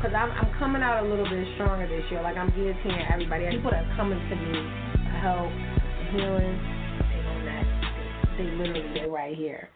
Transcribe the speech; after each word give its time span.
Cause 0.00 0.12
I'm 0.16 0.30
I'm 0.32 0.58
coming 0.58 0.80
out 0.82 1.04
a 1.04 1.08
little 1.08 1.28
bit 1.28 1.46
stronger 1.56 1.86
this 1.86 2.10
year. 2.10 2.22
Like 2.22 2.38
I'm 2.38 2.50
guillotining 2.52 3.12
everybody. 3.12 3.50
People 3.50 3.70
that 3.70 3.84
are 3.84 3.96
coming 3.96 4.18
to 4.18 4.36
me 4.36 4.56
help, 5.20 5.52
healing, 6.08 6.56
they 8.38 8.44
literally 8.56 8.98
they 8.98 9.06
right 9.06 9.36
here. 9.36 9.68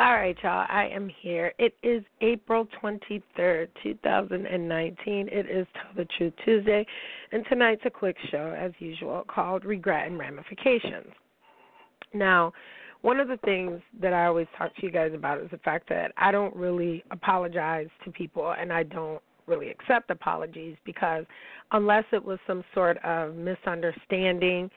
All 0.00 0.14
right, 0.14 0.34
y'all. 0.42 0.64
I 0.70 0.88
am 0.94 1.10
here. 1.20 1.52
It 1.58 1.74
is 1.82 2.02
April 2.22 2.66
23rd, 2.82 3.68
2019. 3.82 5.28
It 5.30 5.44
is 5.44 5.66
Tell 5.74 5.92
the 5.94 6.06
Truth 6.16 6.32
Tuesday, 6.42 6.86
and 7.32 7.44
tonight's 7.50 7.82
a 7.84 7.90
quick 7.90 8.16
show, 8.30 8.56
as 8.58 8.72
usual, 8.78 9.26
called 9.28 9.66
Regret 9.66 10.06
and 10.06 10.18
Ramifications. 10.18 11.12
Now, 12.14 12.50
one 13.02 13.20
of 13.20 13.28
the 13.28 13.36
things 13.44 13.82
that 14.00 14.14
I 14.14 14.24
always 14.24 14.46
talk 14.56 14.74
to 14.76 14.86
you 14.86 14.90
guys 14.90 15.12
about 15.12 15.38
is 15.42 15.50
the 15.50 15.58
fact 15.58 15.86
that 15.90 16.12
I 16.16 16.32
don't 16.32 16.56
really 16.56 17.04
apologize 17.10 17.88
to 18.06 18.10
people, 18.10 18.54
and 18.58 18.72
I 18.72 18.84
don't 18.84 19.20
really 19.46 19.68
accept 19.68 20.10
apologies 20.10 20.76
because 20.86 21.26
unless 21.72 22.04
it 22.12 22.24
was 22.24 22.38
some 22.46 22.64
sort 22.72 22.96
of 23.04 23.34
misunderstanding, 23.34 24.70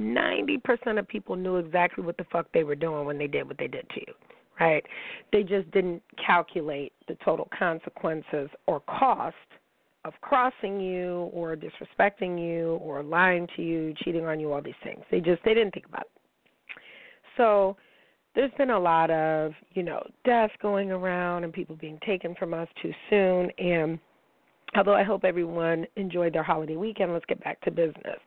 90% 0.00 0.98
of 0.98 1.06
people 1.06 1.36
knew 1.36 1.58
exactly 1.58 2.02
what 2.02 2.16
the 2.16 2.26
fuck 2.32 2.48
they 2.52 2.64
were 2.64 2.74
doing 2.74 3.04
when 3.06 3.18
they 3.18 3.28
did 3.28 3.46
what 3.46 3.56
they 3.56 3.68
did 3.68 3.88
to 3.90 4.00
you 4.00 4.14
right? 4.60 4.84
They 5.32 5.42
just 5.42 5.70
didn't 5.70 6.02
calculate 6.24 6.92
the 7.06 7.16
total 7.24 7.48
consequences 7.56 8.50
or 8.66 8.80
cost 8.80 9.36
of 10.04 10.14
crossing 10.20 10.80
you 10.80 11.30
or 11.32 11.56
disrespecting 11.56 12.38
you 12.38 12.78
or 12.82 13.02
lying 13.02 13.46
to 13.56 13.62
you, 13.62 13.94
cheating 14.02 14.26
on 14.26 14.40
you, 14.40 14.52
all 14.52 14.62
these 14.62 14.74
things. 14.82 15.02
They 15.10 15.20
just 15.20 15.42
they 15.44 15.54
didn't 15.54 15.74
think 15.74 15.86
about 15.86 16.02
it. 16.02 16.80
So 17.36 17.76
there's 18.34 18.52
been 18.56 18.70
a 18.70 18.78
lot 18.78 19.10
of, 19.10 19.52
you 19.72 19.82
know, 19.82 20.02
death 20.24 20.50
going 20.62 20.90
around 20.90 21.44
and 21.44 21.52
people 21.52 21.76
being 21.76 21.98
taken 22.06 22.34
from 22.38 22.54
us 22.54 22.68
too 22.82 22.92
soon 23.10 23.50
and 23.58 23.98
although 24.76 24.94
I 24.94 25.02
hope 25.02 25.24
everyone 25.24 25.86
enjoyed 25.96 26.34
their 26.34 26.42
holiday 26.42 26.76
weekend, 26.76 27.12
let's 27.12 27.24
get 27.26 27.42
back 27.42 27.60
to 27.62 27.70
business. 27.70 28.18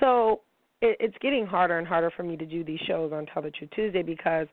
So 0.00 0.42
it, 0.82 0.96
it's 1.00 1.16
getting 1.20 1.46
harder 1.46 1.78
and 1.78 1.86
harder 1.86 2.10
for 2.16 2.22
me 2.22 2.36
to 2.36 2.46
do 2.46 2.64
these 2.64 2.80
shows 2.86 3.12
on 3.12 3.26
Tell 3.26 3.42
the 3.42 3.50
Truth 3.50 3.70
Tuesday 3.74 4.02
because 4.02 4.46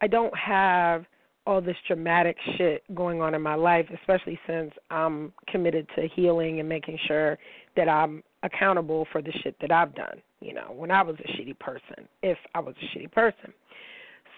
I 0.00 0.06
don't 0.06 0.36
have 0.36 1.04
all 1.46 1.60
this 1.60 1.76
dramatic 1.86 2.36
shit 2.56 2.82
going 2.94 3.20
on 3.20 3.34
in 3.34 3.42
my 3.42 3.54
life, 3.54 3.86
especially 4.00 4.38
since 4.46 4.72
I'm 4.90 5.32
committed 5.48 5.86
to 5.96 6.08
healing 6.14 6.60
and 6.60 6.68
making 6.68 6.98
sure 7.06 7.38
that 7.76 7.88
I'm 7.88 8.22
accountable 8.42 9.06
for 9.10 9.22
the 9.22 9.32
shit 9.42 9.56
that 9.60 9.70
I've 9.70 9.94
done, 9.94 10.20
you 10.40 10.54
know, 10.54 10.72
when 10.74 10.90
I 10.90 11.02
was 11.02 11.16
a 11.18 11.28
shitty 11.32 11.58
person, 11.58 12.08
if 12.22 12.38
I 12.54 12.60
was 12.60 12.74
a 12.80 12.98
shitty 12.98 13.10
person. 13.12 13.52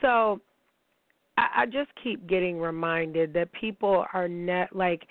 So 0.01 0.41
I, 1.37 1.63
I 1.63 1.67
just 1.67 1.91
keep 2.03 2.27
getting 2.27 2.59
reminded 2.59 3.33
that 3.35 3.53
people 3.53 4.05
are 4.13 4.29
net 4.29 4.75
like 4.75 5.03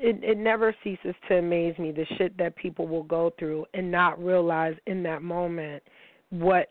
it 0.00 0.22
it 0.22 0.38
never 0.38 0.74
ceases 0.84 1.14
to 1.28 1.38
amaze 1.38 1.76
me 1.78 1.90
the 1.90 2.06
shit 2.16 2.36
that 2.38 2.54
people 2.56 2.86
will 2.86 3.02
go 3.02 3.32
through 3.38 3.66
and 3.74 3.90
not 3.90 4.22
realize 4.22 4.76
in 4.86 5.02
that 5.02 5.22
moment 5.22 5.82
what 6.30 6.70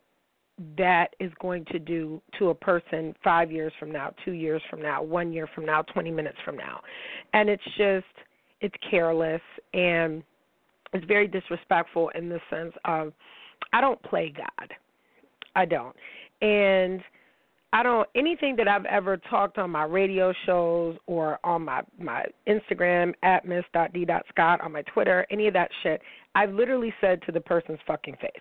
that 0.78 1.16
is 1.19 1.31
going 1.40 1.66
to 1.66 1.79
do 1.79 2.22
to 2.40 2.50
a 2.50 2.56
person 2.56 3.16
five 3.23 3.51
years 3.51 3.72
from 3.79 3.91
now, 3.91 4.12
two 4.25 4.31
years 4.31 4.62
from 4.69 4.81
now, 4.81 5.01
one 5.01 5.31
year 5.31 5.47
from 5.53 5.66
now, 5.66 5.84
20 5.84 6.12
minutes 6.12 6.38
from 6.44 6.57
now. 6.57 6.81
And 7.34 7.50
it's 7.50 7.63
just, 7.78 8.06
it's 8.62 8.75
careless 8.90 9.41
and 9.73 10.23
it's 10.94 11.06
very 11.06 11.28
disrespectful 11.28 12.09
in 12.16 12.29
the 12.29 12.40
sense 12.50 12.73
of 12.85 13.13
I 13.73 13.81
don't 13.81 14.01
play 14.03 14.34
God. 14.35 14.73
I 15.56 15.66
don't. 15.66 15.95
And 16.41 17.01
I 17.74 17.84
don't 17.84 18.07
anything 18.16 18.56
that 18.56 18.68
I've 18.68 18.85
ever 18.85 19.18
talked 19.18 19.57
on 19.57 19.72
my 19.72 19.84
radio 19.84 20.34
shows 20.45 20.97
or 21.06 21.39
on 21.44 21.66
my 21.66 21.81
my 22.00 22.25
Instagram 22.47 23.13
at 23.24 23.45
miss.d.scott 23.45 24.62
on 24.62 24.72
my 24.72 24.81
Twitter, 24.84 25.28
any 25.29 25.47
of 25.47 25.53
that 25.53 25.69
shit, 25.84 26.01
I've 26.34 26.53
literally 26.53 26.94
said 27.01 27.22
to 27.24 27.31
the 27.31 27.41
person's 27.41 27.79
fucking 27.85 28.16
face. 28.22 28.31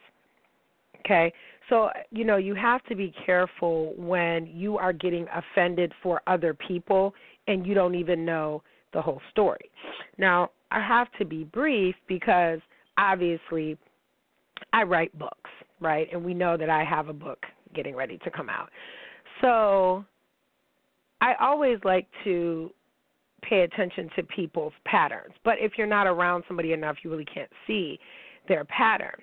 Okay? 1.01 1.33
So, 1.69 1.91
you 2.11 2.25
know, 2.25 2.37
you 2.37 2.55
have 2.55 2.85
to 2.85 2.95
be 2.95 3.13
careful 3.25 3.95
when 3.97 4.47
you 4.47 4.79
are 4.79 4.93
getting 4.93 5.27
offended 5.35 5.93
for 6.03 6.23
other 6.27 6.55
people 6.55 7.15
and 7.49 7.67
you 7.67 7.75
don't 7.75 7.95
even 7.95 8.25
know 8.25 8.63
the 8.93 9.03
whole 9.03 9.21
story. 9.31 9.71
Now, 10.17 10.51
I 10.71 10.81
have 10.81 11.09
to 11.19 11.25
be 11.25 11.45
brief 11.45 11.95
because 12.09 12.61
obviously 12.99 13.77
I 14.73 14.85
write 14.85 15.17
books, 15.19 15.51
right? 15.81 16.09
And 16.13 16.25
we 16.25 16.35
know 16.35 16.57
that 16.57 16.71
I 16.71 16.85
have 16.85 17.09
a 17.09 17.13
book 17.13 17.45
getting 17.75 17.95
ready 17.95 18.19
to 18.19 18.31
come 18.31 18.49
out. 18.49 18.71
So, 19.41 20.05
I 21.21 21.35
always 21.41 21.79
like 21.85 22.07
to 22.25 22.71
pay 23.43 23.63
attention 23.63 24.11
to 24.17 24.23
people's 24.23 24.73
patterns. 24.85 25.35
But 25.45 25.55
if 25.61 25.73
you're 25.77 25.87
not 25.87 26.07
around 26.07 26.45
somebody 26.47 26.73
enough, 26.73 26.97
you 27.03 27.11
really 27.11 27.25
can't 27.25 27.51
see 27.67 27.99
their 28.49 28.65
pattern. 28.65 29.21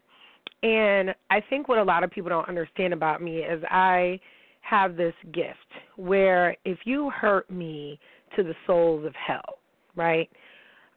And 0.63 1.13
I 1.29 1.41
think 1.49 1.67
what 1.67 1.77
a 1.77 1.83
lot 1.83 2.03
of 2.03 2.09
people 2.09 2.29
don't 2.29 2.47
understand 2.47 2.93
about 2.93 3.21
me 3.21 3.39
is 3.39 3.61
I 3.69 4.19
have 4.61 4.95
this 4.95 5.13
gift 5.33 5.57
where 5.97 6.55
if 6.63 6.79
you 6.85 7.09
hurt 7.09 7.51
me 7.51 7.99
to 8.35 8.43
the 8.43 8.55
souls 8.65 9.05
of 9.05 9.13
hell, 9.13 9.59
right? 9.95 10.29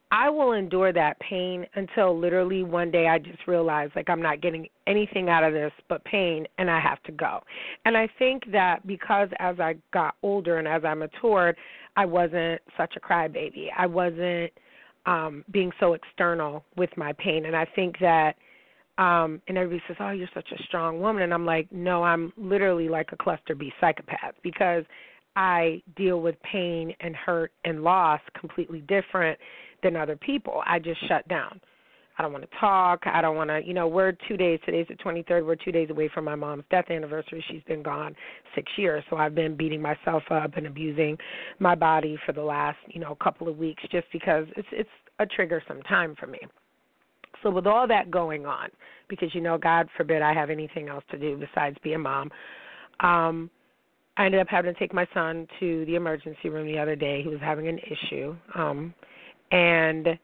I 0.09 0.29
will 0.29 0.53
endure 0.53 0.93
that 0.93 1.19
pain 1.19 1.65
until 1.75 2.17
literally 2.17 2.63
one 2.63 2.91
day 2.91 3.09
I 3.09 3.19
just 3.19 3.45
realize 3.45 3.89
like 3.93 4.09
I'm 4.09 4.21
not 4.21 4.41
getting 4.41 4.69
anything 4.87 5.27
out 5.27 5.43
of 5.43 5.51
this 5.51 5.73
but 5.89 6.03
pain 6.05 6.47
and 6.57 6.71
I 6.71 6.79
have 6.79 7.03
to 7.03 7.11
go. 7.11 7.41
And 7.83 7.97
I 7.97 8.07
think 8.17 8.49
that 8.53 8.87
because 8.87 9.27
as 9.39 9.59
I 9.59 9.75
got 9.91 10.15
older 10.23 10.59
and 10.59 10.67
as 10.67 10.85
I 10.85 10.93
matured, 10.93 11.57
I 11.97 12.05
wasn't 12.05 12.61
such 12.77 12.95
a 12.95 13.01
crybaby. 13.01 13.67
I 13.77 13.85
wasn't 13.85 14.53
um 15.05 15.43
being 15.51 15.71
so 15.77 15.91
external 15.91 16.63
with 16.77 16.89
my 16.95 17.11
pain 17.13 17.45
and 17.45 17.55
I 17.55 17.65
think 17.75 17.99
that 17.99 18.37
um 18.97 19.41
and 19.47 19.57
everybody 19.57 19.81
says 19.87 19.97
oh 19.99 20.11
you're 20.11 20.29
such 20.33 20.47
a 20.57 20.63
strong 20.63 20.99
woman. 20.99 21.23
And 21.23 21.33
i'm 21.33 21.45
like 21.45 21.71
no 21.71 22.03
i'm 22.03 22.33
literally 22.37 22.89
like 22.89 23.09
a 23.11 23.17
cluster 23.17 23.55
b 23.55 23.71
psychopath 23.79 24.35
because 24.43 24.83
i 25.35 25.81
deal 25.95 26.21
with 26.21 26.35
pain 26.41 26.93
and 26.99 27.15
hurt 27.15 27.51
and 27.65 27.83
loss 27.83 28.21
completely 28.39 28.81
different 28.81 29.37
than 29.83 29.95
other 29.95 30.15
people. 30.15 30.61
I 30.65 30.79
just 30.79 31.05
shut 31.07 31.27
down. 31.27 31.59
I 32.17 32.23
don't 32.23 32.31
want 32.31 32.49
to 32.49 32.57
talk. 32.59 33.03
I 33.05 33.21
don't 33.21 33.35
want 33.35 33.51
to 33.51 33.61
you 33.63 33.75
know 33.75 33.87
we're 33.87 34.13
two 34.27 34.37
days 34.37 34.59
today's 34.65 34.87
the 34.89 34.95
twenty 34.95 35.23
third 35.27 35.45
we're 35.45 35.55
two 35.55 35.71
days 35.71 35.91
away 35.91 36.09
from 36.11 36.25
my 36.25 36.33
mom's 36.33 36.63
death 36.71 36.89
anniversary. 36.89 37.45
She's 37.51 37.61
been 37.67 37.83
gone 37.83 38.15
six 38.55 38.71
years. 38.75 39.03
So 39.11 39.17
i've 39.17 39.35
been 39.35 39.55
beating 39.55 39.81
myself 39.81 40.23
up 40.31 40.57
and 40.57 40.65
abusing 40.65 41.15
my 41.59 41.75
body 41.75 42.17
for 42.25 42.31
the 42.31 42.41
last 42.41 42.79
you 42.87 42.99
know 42.99 43.15
couple 43.21 43.47
of 43.47 43.57
weeks 43.57 43.83
just 43.91 44.07
because 44.11 44.47
it's 44.55 44.67
it's 44.71 44.89
a 45.19 45.27
trigger 45.27 45.61
some 45.67 45.81
time 45.83 46.15
for 46.19 46.25
me 46.25 46.39
so 47.43 47.49
with 47.49 47.67
all 47.67 47.87
that 47.87 48.11
going 48.11 48.45
on, 48.45 48.69
because 49.09 49.33
you 49.33 49.41
know, 49.41 49.57
God 49.57 49.87
forbid 49.95 50.21
I 50.21 50.33
have 50.33 50.49
anything 50.49 50.89
else 50.89 51.03
to 51.11 51.17
do 51.17 51.37
besides 51.37 51.77
be 51.83 51.93
a 51.93 51.99
mom, 51.99 52.31
um, 52.99 53.49
I 54.17 54.25
ended 54.25 54.41
up 54.41 54.47
having 54.49 54.73
to 54.73 54.79
take 54.79 54.93
my 54.93 55.07
son 55.13 55.47
to 55.59 55.85
the 55.85 55.95
emergency 55.95 56.49
room 56.49 56.67
the 56.67 56.79
other 56.79 56.95
day. 56.95 57.21
He 57.21 57.29
was 57.29 57.39
having 57.39 57.67
an 57.67 57.79
issue. 57.79 58.35
Um 58.55 58.93
and 59.51 60.19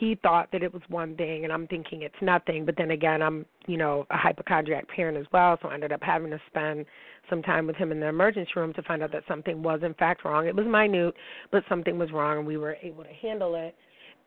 he 0.00 0.18
thought 0.22 0.50
that 0.50 0.62
it 0.62 0.72
was 0.72 0.82
one 0.88 1.16
thing 1.16 1.44
and 1.44 1.52
I'm 1.52 1.66
thinking 1.68 2.02
it's 2.02 2.14
nothing, 2.20 2.64
but 2.64 2.76
then 2.76 2.90
again 2.90 3.22
I'm, 3.22 3.46
you 3.66 3.76
know, 3.76 4.06
a 4.10 4.16
hypochondriac 4.16 4.88
parent 4.88 5.16
as 5.16 5.26
well, 5.32 5.58
so 5.62 5.68
I 5.68 5.74
ended 5.74 5.92
up 5.92 6.02
having 6.02 6.30
to 6.30 6.40
spend 6.48 6.86
some 7.30 7.42
time 7.42 7.66
with 7.66 7.76
him 7.76 7.92
in 7.92 8.00
the 8.00 8.06
emergency 8.06 8.50
room 8.56 8.72
to 8.74 8.82
find 8.82 9.02
out 9.02 9.12
that 9.12 9.24
something 9.28 9.62
was 9.62 9.80
in 9.82 9.94
fact 9.94 10.24
wrong. 10.24 10.46
It 10.46 10.54
was 10.54 10.66
minute, 10.66 11.14
but 11.52 11.62
something 11.68 11.98
was 11.98 12.10
wrong 12.12 12.38
and 12.38 12.46
we 12.46 12.56
were 12.56 12.76
able 12.82 13.04
to 13.04 13.12
handle 13.12 13.54
it. 13.54 13.74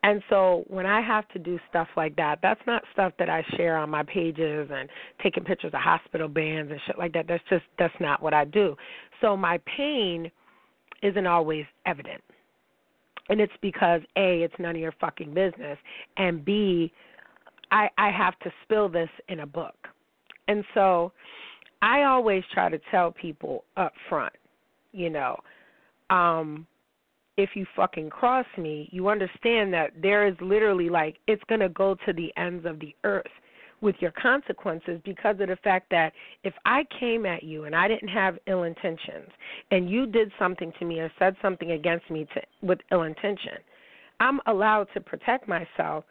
And 0.04 0.24
so 0.30 0.64
when 0.68 0.86
I 0.86 1.00
have 1.02 1.28
to 1.30 1.40
do 1.40 1.60
stuff 1.70 1.88
like 1.96 2.16
that, 2.16 2.40
that's 2.42 2.62
not 2.66 2.82
stuff 2.94 3.14
that 3.20 3.30
I 3.30 3.44
share 3.56 3.78
on 3.78 3.90
my 3.90 4.04
pages 4.04 4.70
and 4.74 4.90
taking 5.22 5.44
pictures 5.44 5.74
of 5.74 5.82
hospital 5.82 6.28
bands 6.28 6.72
and 6.72 6.80
shit 6.88 6.98
like 6.98 7.14
that. 7.14 7.28
That's 7.28 7.44
just 7.50 7.66
that's 7.78 7.94
not 8.00 8.22
what 8.22 8.34
I 8.34 8.46
do. 8.46 8.76
So 9.22 9.38
my 9.38 9.60
pain 9.78 10.32
isn't 11.04 11.28
always 11.28 11.66
evident. 11.86 12.22
And 13.30 13.40
it's 13.40 13.54
because 13.62 14.02
A, 14.18 14.42
it's 14.42 14.54
none 14.58 14.76
of 14.76 14.82
your 14.82 14.94
fucking 15.00 15.34
business, 15.34 15.78
and 16.18 16.44
B, 16.44 16.92
I 17.72 17.88
I 17.98 18.10
have 18.10 18.38
to 18.40 18.52
spill 18.64 18.90
this 18.90 19.10
in 19.30 19.42
a 19.42 19.46
book. 19.46 19.88
And 20.48 20.64
so 20.74 21.14
I 21.84 22.04
always 22.04 22.44
try 22.54 22.70
to 22.70 22.80
tell 22.90 23.12
people 23.12 23.64
up 23.78 23.94
front, 24.10 24.34
you 24.92 25.12
know, 25.12 25.38
um 26.10 26.66
if 27.42 27.52
you 27.56 27.66
fucking 27.76 28.10
cross 28.10 28.46
me, 28.58 28.90
you 28.92 29.10
understand 29.10 29.74
that 29.74 29.92
there 30.02 30.28
is 30.28 30.36
literally 30.42 30.90
like 30.90 31.18
it's 31.28 31.44
going 31.48 31.62
to 31.62 31.70
go 31.70 31.96
to 32.06 32.14
the 32.14 32.32
ends 32.38 32.66
of 32.66 32.80
the 32.80 32.96
earth 33.04 33.26
with 33.82 33.96
your 34.00 34.12
consequences 34.12 35.02
because 35.04 35.36
of 35.40 35.48
the 35.48 35.58
fact 35.64 35.90
that 35.90 36.14
if 36.44 36.54
I 36.66 36.86
came 37.00 37.26
at 37.26 37.44
you 37.44 37.64
and 37.64 37.76
I 37.76 37.88
didn't 37.88 38.10
have 38.10 38.38
ill 38.48 38.64
intentions 38.64 39.30
and 39.72 39.90
you 39.90 40.06
did 40.06 40.32
something 40.38 40.72
to 40.80 40.86
me 40.86 41.00
or 41.00 41.12
said 41.18 41.36
something 41.42 41.72
against 41.72 42.10
me 42.10 42.28
to, 42.36 42.42
with 42.62 42.80
ill 42.92 43.04
intention, 43.04 43.54
I'm 44.20 44.40
allowed 44.46 44.88
to 44.94 45.02
protect 45.02 45.48
myself 45.48 46.04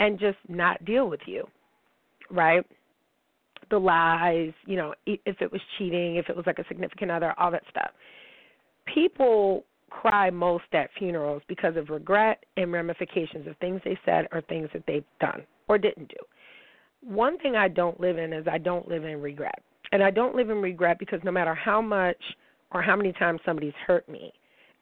and 0.00 0.18
just 0.18 0.38
not 0.48 0.82
deal 0.84 1.08
with 1.08 1.20
you. 1.26 1.46
Right? 2.30 2.64
The 3.70 3.78
lies, 3.78 4.52
you 4.64 4.76
know, 4.76 4.94
if 5.04 5.42
it 5.42 5.52
was 5.52 5.60
cheating, 5.76 6.16
if 6.16 6.30
it 6.30 6.36
was 6.36 6.46
like 6.46 6.58
a 6.58 6.64
significant 6.68 7.10
other, 7.10 7.34
all 7.38 7.50
that 7.50 7.64
stuff. 7.68 7.90
People 8.94 9.64
cry 9.90 10.30
most 10.30 10.64
at 10.72 10.90
funerals 10.98 11.42
because 11.48 11.76
of 11.76 11.90
regret 11.90 12.44
and 12.56 12.72
ramifications 12.72 13.46
of 13.46 13.56
things 13.58 13.80
they 13.84 13.98
said 14.04 14.26
or 14.32 14.40
things 14.42 14.68
that 14.72 14.84
they've 14.86 15.04
done 15.20 15.42
or 15.68 15.78
didn't 15.78 16.08
do. 16.08 16.16
One 17.02 17.38
thing 17.38 17.56
I 17.56 17.68
don't 17.68 18.00
live 18.00 18.18
in 18.18 18.32
is 18.32 18.46
I 18.50 18.58
don't 18.58 18.88
live 18.88 19.04
in 19.04 19.20
regret. 19.20 19.62
And 19.92 20.02
I 20.02 20.10
don't 20.10 20.34
live 20.34 20.50
in 20.50 20.60
regret 20.60 20.98
because 20.98 21.20
no 21.24 21.30
matter 21.30 21.54
how 21.54 21.80
much 21.80 22.22
or 22.72 22.82
how 22.82 22.96
many 22.96 23.12
times 23.12 23.40
somebody's 23.44 23.72
hurt 23.86 24.08
me, 24.08 24.32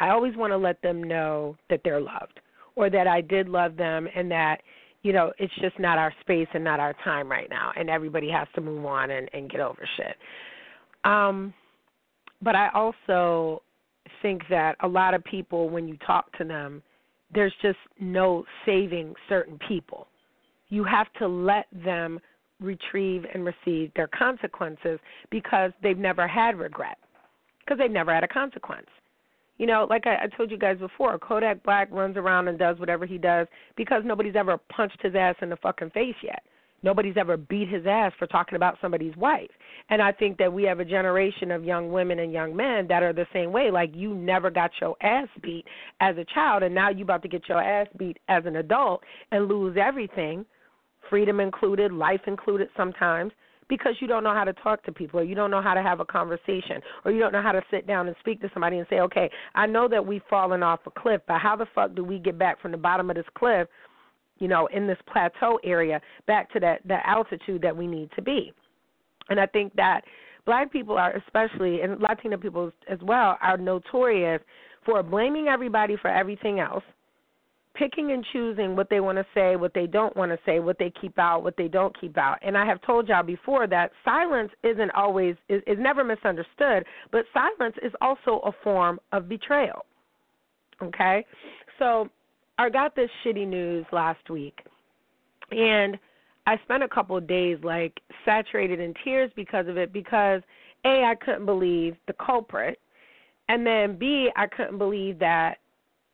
I 0.00 0.08
always 0.08 0.36
want 0.36 0.52
to 0.52 0.56
let 0.56 0.82
them 0.82 1.02
know 1.02 1.56
that 1.70 1.80
they're 1.84 2.00
loved 2.00 2.40
or 2.74 2.90
that 2.90 3.06
I 3.06 3.20
did 3.20 3.48
love 3.48 3.76
them 3.76 4.08
and 4.14 4.30
that 4.30 4.58
you 5.02 5.12
know 5.12 5.32
it's 5.38 5.54
just 5.60 5.78
not 5.78 5.98
our 5.98 6.12
space 6.20 6.48
and 6.52 6.64
not 6.64 6.80
our 6.80 6.94
time 7.04 7.30
right 7.30 7.48
now 7.48 7.70
and 7.76 7.88
everybody 7.88 8.28
has 8.28 8.48
to 8.56 8.60
move 8.60 8.84
on 8.84 9.10
and 9.10 9.30
and 9.32 9.48
get 9.48 9.60
over 9.60 9.88
shit 9.96 10.16
um 11.04 11.54
but 12.42 12.56
i 12.56 12.68
also 12.74 13.62
think 14.22 14.42
that 14.50 14.76
a 14.80 14.88
lot 14.88 15.14
of 15.14 15.24
people, 15.24 15.68
when 15.68 15.88
you 15.88 15.96
talk 16.06 16.30
to 16.38 16.44
them, 16.44 16.82
there's 17.34 17.54
just 17.62 17.78
no 17.98 18.44
saving 18.64 19.14
certain 19.28 19.58
people. 19.68 20.06
You 20.68 20.84
have 20.84 21.12
to 21.18 21.26
let 21.26 21.66
them 21.72 22.20
retrieve 22.60 23.24
and 23.32 23.44
receive 23.44 23.92
their 23.94 24.08
consequences 24.08 24.98
because 25.30 25.72
they've 25.82 25.98
never 25.98 26.26
had 26.26 26.58
regret, 26.58 26.98
because 27.60 27.78
they've 27.78 27.90
never 27.90 28.14
had 28.14 28.24
a 28.24 28.28
consequence. 28.28 28.86
You 29.58 29.66
know, 29.66 29.86
like 29.88 30.06
I, 30.06 30.24
I 30.24 30.36
told 30.36 30.50
you 30.50 30.58
guys 30.58 30.78
before, 30.78 31.18
Kodak 31.18 31.62
Black 31.62 31.88
runs 31.90 32.16
around 32.16 32.48
and 32.48 32.58
does 32.58 32.78
whatever 32.78 33.06
he 33.06 33.18
does 33.18 33.46
because 33.76 34.02
nobody's 34.04 34.36
ever 34.36 34.58
punched 34.74 35.00
his 35.02 35.14
ass 35.14 35.34
in 35.40 35.48
the 35.48 35.56
fucking 35.56 35.90
face 35.90 36.16
yet. 36.22 36.42
Nobody's 36.86 37.16
ever 37.16 37.36
beat 37.36 37.68
his 37.68 37.84
ass 37.84 38.12
for 38.16 38.28
talking 38.28 38.54
about 38.54 38.78
somebody's 38.80 39.16
wife. 39.16 39.50
And 39.90 40.00
I 40.00 40.12
think 40.12 40.38
that 40.38 40.52
we 40.52 40.62
have 40.62 40.78
a 40.78 40.84
generation 40.84 41.50
of 41.50 41.64
young 41.64 41.90
women 41.90 42.20
and 42.20 42.32
young 42.32 42.54
men 42.54 42.86
that 42.86 43.02
are 43.02 43.12
the 43.12 43.26
same 43.32 43.50
way. 43.50 43.72
Like 43.72 43.90
you 43.92 44.14
never 44.14 44.52
got 44.52 44.70
your 44.80 44.94
ass 45.02 45.26
beat 45.42 45.64
as 46.00 46.16
a 46.16 46.24
child 46.32 46.62
and 46.62 46.72
now 46.72 46.90
you 46.90 47.02
about 47.02 47.22
to 47.22 47.28
get 47.28 47.48
your 47.48 47.60
ass 47.60 47.88
beat 47.98 48.18
as 48.28 48.46
an 48.46 48.54
adult 48.54 49.02
and 49.32 49.48
lose 49.48 49.76
everything, 49.76 50.46
freedom 51.10 51.40
included, 51.40 51.90
life 51.90 52.20
included 52.28 52.68
sometimes 52.76 53.32
because 53.68 53.94
you 53.98 54.06
don't 54.06 54.22
know 54.22 54.32
how 54.32 54.44
to 54.44 54.52
talk 54.52 54.84
to 54.84 54.92
people 54.92 55.18
or 55.18 55.24
you 55.24 55.34
don't 55.34 55.50
know 55.50 55.60
how 55.60 55.74
to 55.74 55.82
have 55.82 55.98
a 55.98 56.04
conversation 56.04 56.80
or 57.04 57.10
you 57.10 57.18
don't 57.18 57.32
know 57.32 57.42
how 57.42 57.50
to 57.50 57.62
sit 57.68 57.88
down 57.88 58.06
and 58.06 58.14
speak 58.20 58.40
to 58.40 58.50
somebody 58.54 58.78
and 58.78 58.86
say, 58.88 59.00
"Okay, 59.00 59.28
I 59.56 59.66
know 59.66 59.88
that 59.88 60.06
we've 60.06 60.22
fallen 60.30 60.62
off 60.62 60.86
a 60.86 60.92
cliff, 60.92 61.20
but 61.26 61.40
how 61.40 61.56
the 61.56 61.66
fuck 61.74 61.96
do 61.96 62.04
we 62.04 62.20
get 62.20 62.38
back 62.38 62.60
from 62.60 62.70
the 62.70 62.78
bottom 62.78 63.10
of 63.10 63.16
this 63.16 63.26
cliff 63.34 63.66
you 64.38 64.48
know, 64.48 64.66
in 64.66 64.86
this 64.86 64.98
plateau 65.10 65.58
area 65.64 66.00
back 66.26 66.52
to 66.52 66.60
that 66.60 66.80
that 66.86 67.02
altitude 67.06 67.62
that 67.62 67.76
we 67.76 67.86
need 67.86 68.10
to 68.16 68.22
be. 68.22 68.52
And 69.28 69.40
I 69.40 69.46
think 69.46 69.74
that 69.76 70.02
black 70.44 70.72
people 70.72 70.96
are 70.96 71.14
especially 71.16 71.80
and 71.82 72.00
Latino 72.00 72.36
people 72.36 72.70
as 72.88 72.98
well 73.02 73.38
are 73.40 73.56
notorious 73.56 74.40
for 74.84 75.02
blaming 75.02 75.48
everybody 75.48 75.96
for 76.00 76.08
everything 76.08 76.60
else, 76.60 76.84
picking 77.74 78.12
and 78.12 78.24
choosing 78.32 78.76
what 78.76 78.88
they 78.88 79.00
want 79.00 79.18
to 79.18 79.26
say, 79.34 79.56
what 79.56 79.74
they 79.74 79.86
don't 79.86 80.16
want 80.16 80.30
to 80.30 80.38
say, 80.46 80.60
what 80.60 80.78
they 80.78 80.92
keep 81.00 81.18
out, 81.18 81.42
what 81.42 81.56
they 81.56 81.68
don't 81.68 81.98
keep 82.00 82.16
out. 82.16 82.38
And 82.42 82.56
I 82.56 82.64
have 82.64 82.80
told 82.82 83.08
y'all 83.08 83.24
before 83.24 83.66
that 83.66 83.90
silence 84.04 84.52
isn't 84.62 84.90
always 84.92 85.34
is, 85.48 85.62
is 85.66 85.76
never 85.78 86.04
misunderstood, 86.04 86.84
but 87.10 87.24
silence 87.34 87.76
is 87.82 87.92
also 88.00 88.40
a 88.44 88.52
form 88.62 89.00
of 89.12 89.28
betrayal. 89.28 89.84
Okay? 90.82 91.26
So 91.78 92.08
I 92.58 92.70
got 92.70 92.96
this 92.96 93.10
shitty 93.24 93.46
news 93.46 93.84
last 93.92 94.30
week, 94.30 94.60
and 95.50 95.98
I 96.46 96.58
spent 96.64 96.82
a 96.82 96.88
couple 96.88 97.16
of 97.16 97.26
days 97.26 97.58
like 97.62 98.00
saturated 98.24 98.80
in 98.80 98.94
tears 99.04 99.30
because 99.36 99.68
of 99.68 99.76
it. 99.76 99.92
Because 99.92 100.42
a, 100.84 101.04
I 101.04 101.14
couldn't 101.16 101.46
believe 101.46 101.96
the 102.06 102.14
culprit, 102.14 102.78
and 103.48 103.66
then 103.66 103.98
b, 103.98 104.30
I 104.36 104.46
couldn't 104.46 104.78
believe 104.78 105.18
that 105.18 105.56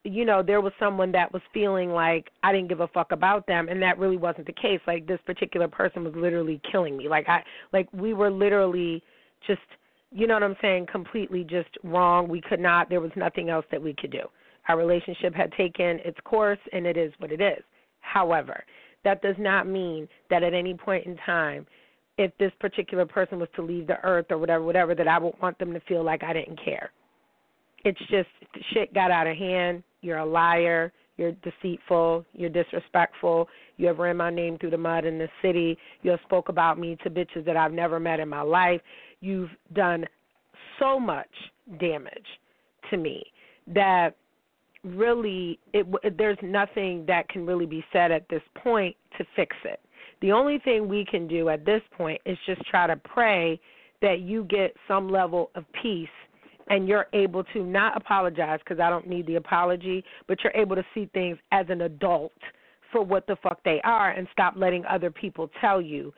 you 0.04 0.24
know 0.24 0.42
there 0.42 0.60
was 0.60 0.72
someone 0.80 1.12
that 1.12 1.32
was 1.32 1.42
feeling 1.54 1.90
like 1.90 2.30
I 2.42 2.52
didn't 2.52 2.68
give 2.68 2.80
a 2.80 2.88
fuck 2.88 3.12
about 3.12 3.46
them, 3.46 3.68
and 3.68 3.80
that 3.82 3.98
really 3.98 4.16
wasn't 4.16 4.46
the 4.46 4.52
case. 4.52 4.80
Like 4.86 5.06
this 5.06 5.20
particular 5.24 5.68
person 5.68 6.02
was 6.02 6.14
literally 6.16 6.60
killing 6.70 6.96
me. 6.96 7.08
Like 7.08 7.28
I, 7.28 7.44
like 7.72 7.88
we 7.92 8.14
were 8.14 8.30
literally 8.30 9.02
just, 9.46 9.60
you 10.10 10.26
know 10.26 10.34
what 10.34 10.42
I'm 10.42 10.56
saying, 10.60 10.86
completely 10.90 11.44
just 11.44 11.70
wrong. 11.84 12.28
We 12.28 12.40
could 12.40 12.60
not. 12.60 12.88
There 12.88 13.00
was 13.00 13.12
nothing 13.14 13.48
else 13.48 13.66
that 13.70 13.80
we 13.80 13.94
could 13.94 14.10
do. 14.10 14.22
Our 14.68 14.76
relationship 14.76 15.34
had 15.34 15.52
taken 15.52 15.98
its 16.04 16.18
course, 16.24 16.58
and 16.72 16.86
it 16.86 16.96
is 16.96 17.12
what 17.18 17.32
it 17.32 17.40
is. 17.40 17.62
However, 18.00 18.64
that 19.04 19.22
does 19.22 19.36
not 19.38 19.66
mean 19.66 20.08
that 20.30 20.42
at 20.42 20.54
any 20.54 20.74
point 20.74 21.06
in 21.06 21.16
time, 21.24 21.66
if 22.18 22.30
this 22.38 22.52
particular 22.60 23.06
person 23.06 23.38
was 23.38 23.48
to 23.56 23.62
leave 23.62 23.86
the 23.86 23.98
earth 24.04 24.26
or 24.30 24.38
whatever, 24.38 24.64
whatever, 24.64 24.94
that 24.94 25.08
I 25.08 25.18
would 25.18 25.34
want 25.40 25.58
them 25.58 25.72
to 25.72 25.80
feel 25.80 26.04
like 26.04 26.22
I 26.22 26.32
didn't 26.32 26.62
care. 26.62 26.90
It's 27.84 27.98
just 28.10 28.28
shit 28.72 28.94
got 28.94 29.10
out 29.10 29.26
of 29.26 29.36
hand. 29.36 29.82
You're 30.02 30.18
a 30.18 30.26
liar. 30.26 30.92
You're 31.16 31.32
deceitful. 31.32 32.24
You're 32.32 32.50
disrespectful. 32.50 33.48
You 33.76 33.86
have 33.88 33.98
ran 33.98 34.16
my 34.16 34.30
name 34.30 34.58
through 34.58 34.70
the 34.70 34.78
mud 34.78 35.04
in 35.04 35.18
the 35.18 35.28
city. 35.40 35.76
You 36.02 36.12
have 36.12 36.20
spoke 36.24 36.48
about 36.48 36.78
me 36.78 36.96
to 37.02 37.10
bitches 37.10 37.44
that 37.44 37.56
I've 37.56 37.72
never 37.72 37.98
met 37.98 38.20
in 38.20 38.28
my 38.28 38.42
life. 38.42 38.80
You've 39.20 39.50
done 39.72 40.04
so 40.78 40.98
much 40.98 41.28
damage 41.80 42.26
to 42.90 42.96
me 42.96 43.24
that 43.68 44.16
really 44.84 45.58
it, 45.72 45.86
there's 46.16 46.38
nothing 46.42 47.04
that 47.06 47.28
can 47.28 47.46
really 47.46 47.66
be 47.66 47.84
said 47.92 48.10
at 48.10 48.28
this 48.28 48.42
point 48.62 48.96
to 49.18 49.24
fix 49.36 49.56
it. 49.64 49.80
The 50.20 50.32
only 50.32 50.58
thing 50.58 50.88
we 50.88 51.04
can 51.04 51.26
do 51.26 51.48
at 51.48 51.64
this 51.64 51.82
point 51.96 52.20
is 52.24 52.38
just 52.46 52.64
try 52.66 52.86
to 52.86 52.96
pray 52.96 53.60
that 54.00 54.20
you 54.20 54.44
get 54.44 54.74
some 54.88 55.08
level 55.10 55.50
of 55.54 55.64
peace 55.80 56.08
and 56.68 56.88
you're 56.88 57.06
able 57.12 57.44
to 57.44 57.64
not 57.64 57.96
apologize 57.96 58.60
because 58.60 58.80
I 58.80 58.88
don't 58.88 59.08
need 59.08 59.26
the 59.26 59.36
apology, 59.36 60.04
but 60.28 60.38
you're 60.42 60.52
able 60.54 60.76
to 60.76 60.84
see 60.94 61.08
things 61.12 61.38
as 61.50 61.66
an 61.68 61.82
adult 61.82 62.32
for 62.90 63.02
what 63.02 63.26
the 63.26 63.36
fuck 63.42 63.62
they 63.64 63.80
are 63.82 64.10
and 64.10 64.28
stop 64.32 64.54
letting 64.56 64.84
other 64.86 65.10
people 65.10 65.50
tell 65.60 65.80
you 65.80 66.12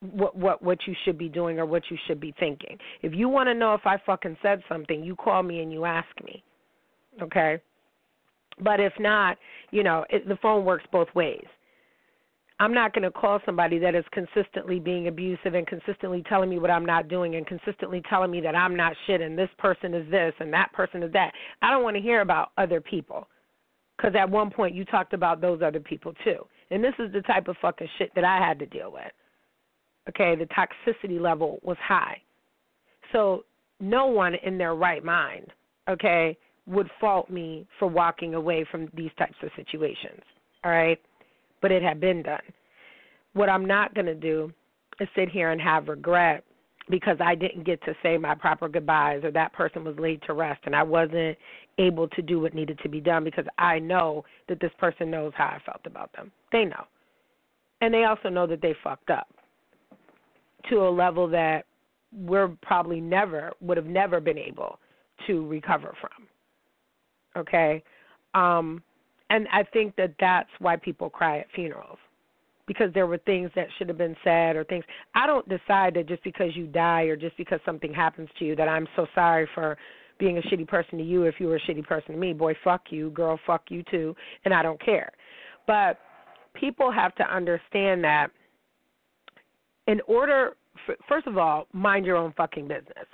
what 0.00 0.34
what 0.34 0.62
what 0.62 0.78
you 0.86 0.94
should 1.04 1.18
be 1.18 1.28
doing 1.28 1.58
or 1.58 1.66
what 1.66 1.82
you 1.90 1.98
should 2.06 2.20
be 2.20 2.34
thinking. 2.40 2.78
If 3.02 3.14
you 3.14 3.28
want 3.28 3.48
to 3.48 3.54
know 3.54 3.74
if 3.74 3.82
I 3.84 3.98
fucking 4.06 4.38
said 4.40 4.62
something, 4.68 5.04
you 5.04 5.14
call 5.14 5.42
me 5.42 5.60
and 5.60 5.70
you 5.70 5.84
ask 5.84 6.08
me. 6.24 6.42
Okay? 7.20 7.60
But 8.62 8.80
if 8.80 8.92
not, 8.98 9.38
you 9.70 9.82
know, 9.82 10.04
it, 10.10 10.28
the 10.28 10.36
phone 10.36 10.64
works 10.64 10.84
both 10.92 11.08
ways. 11.14 11.44
I'm 12.60 12.74
not 12.74 12.92
going 12.92 13.04
to 13.04 13.10
call 13.10 13.40
somebody 13.46 13.78
that 13.78 13.94
is 13.94 14.04
consistently 14.12 14.78
being 14.78 15.08
abusive 15.08 15.54
and 15.54 15.66
consistently 15.66 16.22
telling 16.28 16.50
me 16.50 16.58
what 16.58 16.70
I'm 16.70 16.84
not 16.84 17.08
doing 17.08 17.36
and 17.36 17.46
consistently 17.46 18.02
telling 18.10 18.30
me 18.30 18.42
that 18.42 18.54
I'm 18.54 18.76
not 18.76 18.92
shit 19.06 19.22
and 19.22 19.36
this 19.36 19.48
person 19.56 19.94
is 19.94 20.08
this 20.10 20.34
and 20.40 20.52
that 20.52 20.70
person 20.74 21.02
is 21.02 21.10
that. 21.14 21.32
I 21.62 21.70
don't 21.70 21.82
want 21.82 21.96
to 21.96 22.02
hear 22.02 22.20
about 22.20 22.50
other 22.58 22.80
people. 22.82 23.26
Because 23.96 24.14
at 24.14 24.28
one 24.28 24.50
point 24.50 24.74
you 24.74 24.84
talked 24.84 25.14
about 25.14 25.40
those 25.40 25.62
other 25.62 25.80
people 25.80 26.12
too. 26.22 26.46
And 26.70 26.84
this 26.84 26.94
is 26.98 27.12
the 27.12 27.22
type 27.22 27.48
of 27.48 27.56
fucking 27.62 27.88
shit 27.98 28.14
that 28.14 28.24
I 28.24 28.38
had 28.38 28.58
to 28.58 28.66
deal 28.66 28.92
with. 28.92 29.10
Okay, 30.10 30.36
the 30.36 30.46
toxicity 30.46 31.20
level 31.20 31.60
was 31.62 31.76
high. 31.82 32.20
So 33.12 33.44
no 33.80 34.06
one 34.06 34.34
in 34.34 34.58
their 34.58 34.74
right 34.74 35.04
mind, 35.04 35.46
okay, 35.88 36.36
would 36.66 36.90
fault 37.00 37.30
me 37.30 37.66
for 37.78 37.88
walking 37.88 38.34
away 38.34 38.64
from 38.70 38.88
these 38.94 39.10
types 39.18 39.36
of 39.42 39.50
situations. 39.56 40.20
All 40.64 40.70
right? 40.70 40.98
But 41.62 41.72
it 41.72 41.82
had 41.82 42.00
been 42.00 42.22
done. 42.22 42.40
What 43.32 43.48
I'm 43.48 43.64
not 43.64 43.94
going 43.94 44.06
to 44.06 44.14
do 44.14 44.52
is 45.00 45.08
sit 45.14 45.28
here 45.28 45.50
and 45.50 45.60
have 45.60 45.88
regret 45.88 46.44
because 46.88 47.16
I 47.20 47.34
didn't 47.34 47.64
get 47.64 47.82
to 47.84 47.94
say 48.02 48.18
my 48.18 48.34
proper 48.34 48.68
goodbyes 48.68 49.22
or 49.22 49.30
that 49.30 49.52
person 49.52 49.84
was 49.84 49.94
laid 49.98 50.20
to 50.22 50.32
rest 50.32 50.60
and 50.64 50.74
I 50.74 50.82
wasn't 50.82 51.38
able 51.78 52.08
to 52.08 52.22
do 52.22 52.40
what 52.40 52.54
needed 52.54 52.78
to 52.82 52.88
be 52.88 53.00
done 53.00 53.24
because 53.24 53.44
I 53.58 53.78
know 53.78 54.24
that 54.48 54.60
this 54.60 54.72
person 54.78 55.10
knows 55.10 55.32
how 55.36 55.46
I 55.46 55.58
felt 55.64 55.82
about 55.86 56.12
them. 56.12 56.32
They 56.52 56.64
know. 56.64 56.84
And 57.80 57.94
they 57.94 58.04
also 58.04 58.28
know 58.28 58.46
that 58.46 58.60
they 58.60 58.74
fucked 58.82 59.10
up 59.10 59.28
to 60.68 60.86
a 60.86 60.90
level 60.90 61.28
that 61.28 61.64
we're 62.12 62.48
probably 62.62 63.00
never 63.00 63.52
would 63.60 63.76
have 63.76 63.86
never 63.86 64.20
been 64.20 64.38
able 64.38 64.78
to 65.26 65.46
recover 65.46 65.94
from. 66.00 66.26
Okay? 67.36 67.82
Um 68.34 68.82
and 69.30 69.46
I 69.52 69.62
think 69.62 69.94
that 69.96 70.14
that's 70.18 70.50
why 70.58 70.76
people 70.76 71.08
cry 71.08 71.38
at 71.38 71.46
funerals 71.54 71.98
because 72.66 72.92
there 72.94 73.08
were 73.08 73.18
things 73.18 73.50
that 73.56 73.66
should 73.76 73.88
have 73.88 73.98
been 73.98 74.14
said 74.22 74.54
or 74.54 74.62
things. 74.62 74.84
I 75.16 75.26
don't 75.26 75.48
decide 75.48 75.94
that 75.94 76.06
just 76.06 76.22
because 76.22 76.54
you 76.54 76.68
die 76.68 77.02
or 77.02 77.16
just 77.16 77.36
because 77.36 77.58
something 77.64 77.92
happens 77.92 78.28
to 78.38 78.44
you 78.44 78.54
that 78.54 78.68
I'm 78.68 78.86
so 78.94 79.06
sorry 79.12 79.48
for 79.56 79.76
being 80.20 80.38
a 80.38 80.42
shitty 80.42 80.68
person 80.68 80.98
to 80.98 81.04
you 81.04 81.24
if 81.24 81.36
you 81.40 81.48
were 81.48 81.56
a 81.56 81.60
shitty 81.60 81.84
person 81.84 82.12
to 82.12 82.16
me. 82.16 82.32
Boy, 82.32 82.54
fuck 82.62 82.82
you. 82.90 83.10
Girl, 83.10 83.40
fuck 83.44 83.62
you 83.70 83.82
too. 83.90 84.14
And 84.44 84.54
I 84.54 84.62
don't 84.62 84.80
care. 84.80 85.10
But 85.66 85.98
people 86.54 86.92
have 86.92 87.12
to 87.16 87.24
understand 87.24 88.04
that 88.04 88.28
in 89.88 90.00
order, 90.06 90.56
for, 90.86 90.94
first 91.08 91.26
of 91.26 91.38
all, 91.38 91.66
mind 91.72 92.06
your 92.06 92.16
own 92.16 92.32
fucking 92.36 92.68
business. 92.68 93.06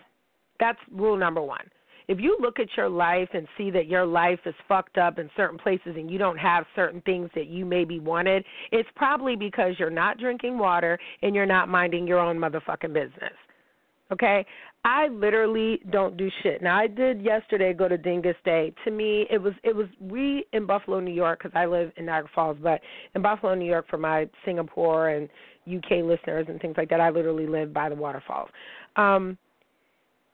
That's 0.61 0.79
rule 0.93 1.17
number 1.17 1.41
one 1.41 1.65
if 2.09 2.21
you 2.21 2.37
look 2.41 2.59
at 2.59 2.69
your 2.77 2.89
life 2.89 3.29
and 3.33 3.47
see 3.59 3.71
that 3.71 3.87
your 3.87 4.07
life 4.07 4.41
is 4.47 4.55
fucked 4.69 4.99
up 4.99 5.19
in 5.19 5.29
certain 5.37 5.59
places 5.59 5.95
and 5.97 6.11
you 6.11 6.19
don't 6.19 6.39
have 6.39 6.65
certain 6.75 7.01
things 7.03 7.31
that 7.35 7.49
you 7.49 7.65
maybe 7.65 7.99
wanted, 7.99 8.45
it's 8.71 8.89
probably 8.95 9.37
because 9.37 9.75
you're 9.79 9.91
not 9.91 10.19
drinking 10.19 10.59
water 10.59 10.99
and 11.23 11.35
you're 11.35 11.47
not 11.47 11.69
minding 11.69 12.07
your 12.07 12.21
own 12.21 12.39
motherfucking 12.39 12.93
business. 12.93 13.33
Okay? 14.13 14.47
I 14.85 15.09
literally 15.09 15.81
don't 15.91 16.17
do 16.17 16.31
shit. 16.45 16.63
Now 16.63 16.79
I 16.79 16.87
did 16.87 17.21
yesterday 17.21 17.73
go 17.73 17.89
to 17.89 17.99
Dingus 17.99 18.37
Day. 18.45 18.73
To 18.85 18.93
me, 18.93 19.27
it 19.29 19.43
was 19.43 19.53
it 19.65 19.75
was 19.75 19.87
we 20.01 20.47
in 20.53 20.65
Buffalo, 20.65 21.01
New 21.01 21.13
York, 21.13 21.41
because 21.43 21.57
I 21.57 21.67
live 21.67 21.91
in 21.97 22.07
Niagara 22.07 22.31
Falls, 22.33 22.57
but 22.63 22.81
in 23.17 23.23
Buffalo, 23.23 23.57
New 23.57 23.67
York, 23.67 23.87
for 23.91 23.99
my 23.99 24.29
Singapore 24.45 25.09
and 25.09 25.29
UK 25.67 26.05
listeners 26.05 26.47
and 26.49 26.61
things 26.61 26.77
like 26.77 26.89
that, 26.91 27.01
I 27.01 27.11
literally 27.11 27.49
live 27.49 27.75
by 27.75 27.89
the 27.89 27.97
waterfalls. 27.97 28.49
Um, 28.95 29.37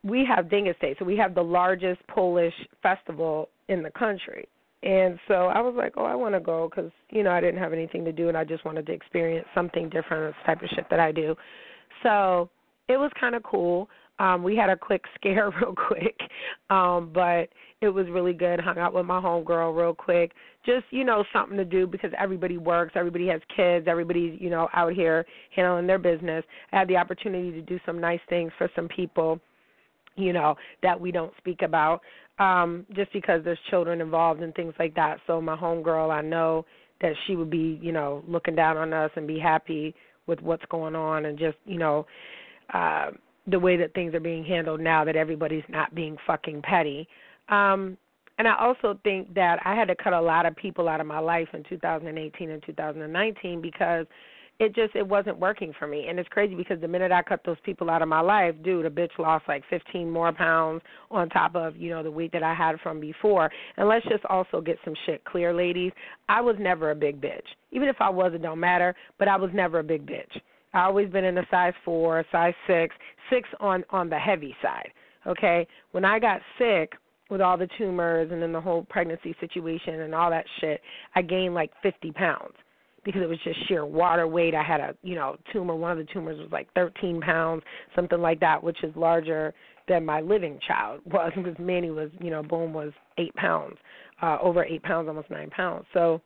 we 0.05 0.25
have 0.25 0.51
Dingus 0.51 0.77
Day, 0.81 0.97
so 0.99 1.05
we 1.05 1.17
have 1.17 1.35
the 1.35 1.43
largest 1.43 2.07
Polish 2.09 2.55
festival 2.83 3.49
in 3.69 3.83
the 3.83 3.91
country. 3.91 4.49
And 4.83 5.19
so 5.29 5.35
I 5.35 5.61
was 5.61 5.75
like, 5.77 5.93
oh, 5.97 6.05
I 6.05 6.17
want 6.17 6.35
to 6.35 6.41
go 6.41 6.69
because 6.69 6.91
you 7.11 7.23
know 7.23 7.31
I 7.31 7.41
didn't 7.41 7.61
have 7.61 7.73
anything 7.73 8.05
to 8.05 8.13
do, 8.13 8.29
and 8.29 8.37
I 8.37 8.45
just 8.45 8.65
wanted 8.65 8.87
to 8.87 8.93
experience 8.93 9.47
something 9.55 9.89
different. 9.89 10.35
This 10.35 10.47
type 10.47 10.63
of 10.63 10.69
shit 10.75 10.87
that 10.91 10.99
I 10.99 11.13
do. 11.13 11.37
So 12.03 12.51
it 12.89 12.97
was 12.97 13.11
kind 13.19 13.37
of 13.37 13.45
cool. 13.45 13.89
Um, 14.19 14.43
we 14.43 14.57
had 14.57 14.71
a 14.71 14.77
quick 14.77 15.03
scare 15.15 15.53
real 15.61 15.75
quick, 15.75 16.19
um, 16.69 17.11
but 17.15 17.49
it 17.81 17.89
was 17.89 18.07
really 18.11 18.33
good. 18.33 18.59
Hung 18.59 18.79
out 18.79 18.93
with 18.93 19.07
my 19.07 19.21
homegirl 19.21 19.77
real 19.77 19.95
quick. 19.95 20.33
Just 20.67 20.85
you 20.91 21.05
know 21.05 21.23
something 21.33 21.57
to 21.57 21.65
do 21.65 21.87
because 21.87 22.11
everybody 22.19 22.59
works, 22.59 22.95
everybody 22.97 23.29
has 23.29 23.41
kids, 23.55 23.87
everybody's 23.89 24.41
you 24.41 24.51
know 24.51 24.69
out 24.75 24.95
here 24.95 25.25
handling 25.55 25.87
their 25.87 25.99
business. 25.99 26.45
I 26.73 26.81
had 26.81 26.89
the 26.89 26.97
opportunity 26.97 27.53
to 27.53 27.63
do 27.63 27.79
some 27.87 28.01
nice 28.01 28.21
things 28.29 28.51
for 28.59 28.69
some 28.75 28.89
people 28.89 29.41
you 30.17 30.33
know 30.33 30.55
that 30.83 31.01
we 31.01 31.11
don't 31.11 31.33
speak 31.39 31.63
about 31.63 32.01
um 32.39 32.87
just 32.95 33.13
because 33.13 33.43
there's 33.45 33.59
children 33.71 34.01
involved 34.01 34.43
and 34.43 34.55
things 34.55 34.75
like 34.79 34.95
that. 34.95 35.19
So 35.27 35.41
my 35.41 35.57
homegirl 35.57 36.11
i 36.11 36.21
know 36.21 36.65
that 37.01 37.13
she 37.27 37.37
would 37.37 37.51
be 37.51 37.79
you 37.83 37.93
know 37.93 38.23
looking 38.27 38.55
down 38.55 38.77
on 38.77 38.93
us 38.93 39.11
and 39.17 39.27
be 39.27 39.39
happy 39.39 39.95
with 40.27 40.41
what's 40.41 40.65
going 40.71 40.95
on 40.95 41.27
and 41.27 41.39
just 41.39 41.57
you 41.65 41.79
know 41.79 42.07
uh 42.75 43.11
the 43.49 43.59
way 43.59 43.77
that 43.77 43.93
things 43.93 44.15
are 44.15 44.21
being 44.21 44.45
handled 44.45 44.81
now 44.81 45.05
that 45.05 45.17
everybody's 45.17 45.65
not 45.69 45.93
being 45.97 46.17
fucking 46.27 46.63
petty. 46.63 47.09
Um 47.49 47.99
and 48.39 48.49
i 48.49 48.57
also 48.59 48.99
think 49.05 49.33
that 49.35 49.59
i 49.65 49.75
had 49.75 49.89
to 49.89 49.95
cut 49.95 50.13
a 50.13 50.21
lot 50.21 50.47
of 50.47 50.57
people 50.57 50.89
out 50.89 51.01
of 51.01 51.07
my 51.07 51.19
life 51.19 51.49
in 51.53 51.63
2018 51.65 52.51
and 52.51 52.63
2019 52.65 53.61
because 53.61 54.07
it 54.59 54.75
just 54.75 54.95
it 54.95 55.07
wasn't 55.07 55.39
working 55.39 55.73
for 55.79 55.87
me. 55.87 56.07
And 56.09 56.19
it's 56.19 56.29
crazy 56.29 56.55
because 56.55 56.81
the 56.81 56.89
minute 56.89 57.13
i 57.13 57.23
cut 57.23 57.41
those 57.45 57.57
people 57.65 57.91
out 57.91 58.03
of 58.03 58.09
my 58.09 58.21
life 58.21 58.55
dude 58.63 58.87
a 58.87 58.91
bitch 58.91 59.19
lost 59.19 59.45
like 59.49 59.63
fifteen 59.69 60.11
more 60.11 60.33
pounds 60.33 60.83
on 61.11 61.29
top 61.29 61.57
of 61.57 61.77
you 61.77 61.91
know 61.91 62.03
the 62.03 62.11
weight 62.11 62.33
that 62.33 62.43
i 62.43 62.55
had 62.55 62.79
from 62.81 63.01
before. 63.01 63.51
And 63.77 63.89
let's 63.89 64.05
just 64.07 64.25
also 64.27 64.61
get 64.61 64.79
some 64.85 64.95
shit 65.07 65.25
clear 65.25 65.55
ladies. 65.55 65.93
I 66.29 66.41
was 66.41 66.57
never 66.59 66.91
a 66.91 66.95
big 66.95 67.21
bitch. 67.21 67.47
Even 67.71 67.89
if 67.89 67.97
i 68.01 68.09
was 68.09 68.33
it 68.35 68.43
don't 68.43 68.61
matter 68.61 68.95
but 69.19 69.29
i 69.29 69.37
was 69.37 69.51
never 69.53 69.81
a 69.81 69.85
big 69.85 70.07
bitch. 70.07 70.41
I 70.75 70.85
always 70.85 71.11
been 71.11 71.25
in 71.25 71.39
a 71.39 71.47
size 71.51 71.75
four 71.85 72.25
size 72.31 72.55
six 72.67 72.95
six 73.31 73.49
on 73.61 73.85
on 73.91 74.09
the 74.09 74.19
heavy 74.19 74.55
side 74.63 74.93
okay? 75.27 75.67
When 75.93 76.05
i 76.05 76.19
got 76.19 76.41
sick 76.59 76.93
with 77.31 77.41
all 77.41 77.57
the 77.57 77.69
tumors 77.79 78.31
and 78.31 78.43
then 78.43 78.53
the 78.53 78.61
whole 78.61 78.85
pregnancy 78.91 79.35
situation 79.41 80.01
and 80.01 80.15
all 80.15 80.29
that 80.31 80.45
shit 80.61 80.81
i 81.15 81.23
gained 81.23 81.55
like 81.55 81.71
fifty 81.83 82.13
pounds 82.13 82.55
because 83.05 83.23
it 83.23 83.29
was 83.29 83.39
just 83.45 83.59
sheer 83.69 83.85
water 83.85 84.27
weight. 84.27 84.55
I 84.55 84.63
had 84.63 84.81
a 84.81 84.95
you 85.03 85.15
know 85.15 85.37
tumor. 85.53 85.75
One 85.75 85.93
of 85.93 85.99
the 85.99 86.13
tumors 86.13 86.39
was 86.39 86.51
like 86.51 86.69
13 86.75 87.21
pounds, 87.21 87.63
something 87.95 88.21
like 88.21 88.41
that, 88.41 88.63
which 88.63 88.83
is 88.83 88.95
larger 88.97 89.55
than 89.89 90.05
my 90.05 90.21
living 90.21 90.59
child 90.67 91.01
was 91.07 91.33
because 91.35 91.57
Manny 91.59 91.91
was 91.91 92.11
you 92.21 92.31
know 92.31 92.43
boom 92.43 92.73
was 92.73 92.93
eight 93.19 93.35
pounds, 93.35 93.77
uh, 94.23 94.39
over 94.41 94.65
eight 94.65 94.83
pounds, 94.83 95.09
almost 95.09 95.31
nine 95.31 95.51
pounds. 95.51 95.85
So, 95.93 96.21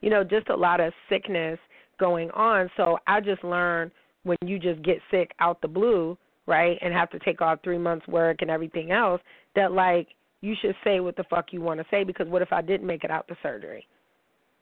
you 0.00 0.10
know, 0.10 0.24
just 0.24 0.48
a 0.48 0.56
lot 0.56 0.80
of 0.80 0.92
sickness 1.08 1.58
going 1.98 2.30
on. 2.32 2.70
So 2.76 2.98
I 3.06 3.20
just 3.20 3.42
learned 3.42 3.90
when 4.24 4.36
you 4.44 4.58
just 4.58 4.82
get 4.82 4.98
sick 5.10 5.30
out 5.40 5.60
the 5.62 5.68
blue, 5.68 6.18
right, 6.46 6.76
and 6.80 6.92
have 6.92 7.10
to 7.10 7.18
take 7.20 7.40
off 7.40 7.60
three 7.62 7.78
months 7.78 8.06
work 8.08 8.38
and 8.40 8.50
everything 8.50 8.90
else, 8.90 9.20
that 9.54 9.72
like 9.72 10.08
you 10.40 10.54
should 10.60 10.74
say 10.84 11.00
what 11.00 11.16
the 11.16 11.24
fuck 11.24 11.46
you 11.52 11.60
want 11.60 11.80
to 11.80 11.86
say 11.90 12.04
because 12.04 12.28
what 12.28 12.42
if 12.42 12.52
I 12.52 12.62
didn't 12.62 12.86
make 12.86 13.04
it 13.04 13.10
out 13.10 13.26
the 13.28 13.36
surgery? 13.42 13.86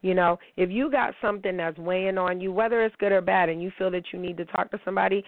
You 0.04 0.12
know, 0.12 0.38
if 0.58 0.70
you 0.70 0.90
got 0.90 1.14
something 1.22 1.56
that's 1.56 1.78
weighing 1.78 2.18
on 2.18 2.38
you, 2.38 2.52
whether 2.52 2.84
it's 2.84 2.94
good 2.96 3.10
or 3.10 3.22
bad, 3.22 3.48
and 3.48 3.62
you 3.62 3.72
feel 3.78 3.90
that 3.92 4.02
you 4.12 4.18
need 4.18 4.36
to 4.36 4.44
talk 4.44 4.70
to 4.72 4.80
somebody, 4.84 5.24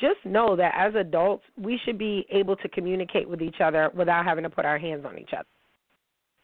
just 0.00 0.16
know 0.24 0.56
that 0.56 0.72
as 0.74 0.94
adults, 0.94 1.44
we 1.60 1.78
should 1.84 1.98
be 1.98 2.26
able 2.30 2.56
to 2.56 2.68
communicate 2.70 3.28
with 3.28 3.42
each 3.42 3.60
other 3.62 3.90
without 3.94 4.24
having 4.24 4.44
to 4.44 4.48
put 4.48 4.64
our 4.64 4.78
hands 4.78 5.04
on 5.04 5.18
each 5.18 5.34
other. 5.36 5.44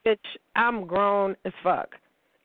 Bitch, 0.04 0.18
I'm 0.54 0.86
grown 0.86 1.34
as 1.46 1.54
fuck. 1.64 1.94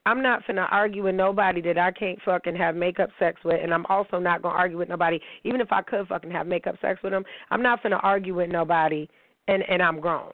I'm 0.06 0.24
not 0.24 0.42
finna 0.46 0.72
argue 0.72 1.04
with 1.04 1.16
nobody 1.16 1.62
that 1.64 1.78
I 1.78 1.92
can't 1.92 2.20
fucking 2.24 2.56
have 2.56 2.78
makeup 2.78 3.10
sex 3.20 3.42
with, 3.44 3.60
and 3.62 3.74
I'm 3.74 3.86
also 3.88 4.20
not 4.20 4.42
gonna 4.42 4.56
argue 4.56 4.78
with 4.78 4.88
nobody, 4.88 5.20
even 5.44 5.60
if 5.60 5.70
I 5.70 5.82
could 5.82 6.08
fucking 6.08 6.32
have 6.32 6.48
makeup 6.48 6.76
sex 6.82 7.04
with 7.04 7.12
them. 7.12 7.26
I'm 7.52 7.62
not 7.62 7.84
finna 7.84 8.00
argue 8.02 8.36
with 8.36 8.50
nobody, 8.50 9.10
and 9.50 9.64
and 9.68 9.82
I'm 9.82 10.00
grown. 10.00 10.32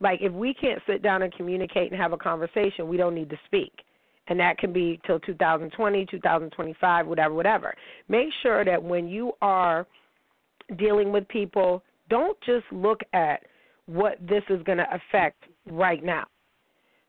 Like 0.00 0.20
if 0.22 0.32
we 0.32 0.54
can't 0.54 0.80
sit 0.86 1.02
down 1.02 1.20
and 1.20 1.34
communicate 1.34 1.92
and 1.92 2.00
have 2.00 2.14
a 2.14 2.16
conversation, 2.16 2.88
we 2.88 2.96
don't 2.96 3.14
need 3.14 3.28
to 3.28 3.38
speak 3.44 3.82
and 4.28 4.38
that 4.40 4.58
can 4.58 4.72
be 4.72 5.00
till 5.06 5.18
2020, 5.20 6.06
2025, 6.06 7.06
whatever, 7.06 7.34
whatever. 7.34 7.74
Make 8.08 8.28
sure 8.42 8.64
that 8.64 8.82
when 8.82 9.08
you 9.08 9.32
are 9.40 9.86
dealing 10.78 11.12
with 11.12 11.26
people, 11.28 11.82
don't 12.10 12.38
just 12.42 12.64
look 12.70 13.00
at 13.12 13.42
what 13.86 14.18
this 14.20 14.42
is 14.50 14.62
going 14.64 14.78
to 14.78 14.86
affect 14.92 15.44
right 15.70 16.04
now. 16.04 16.26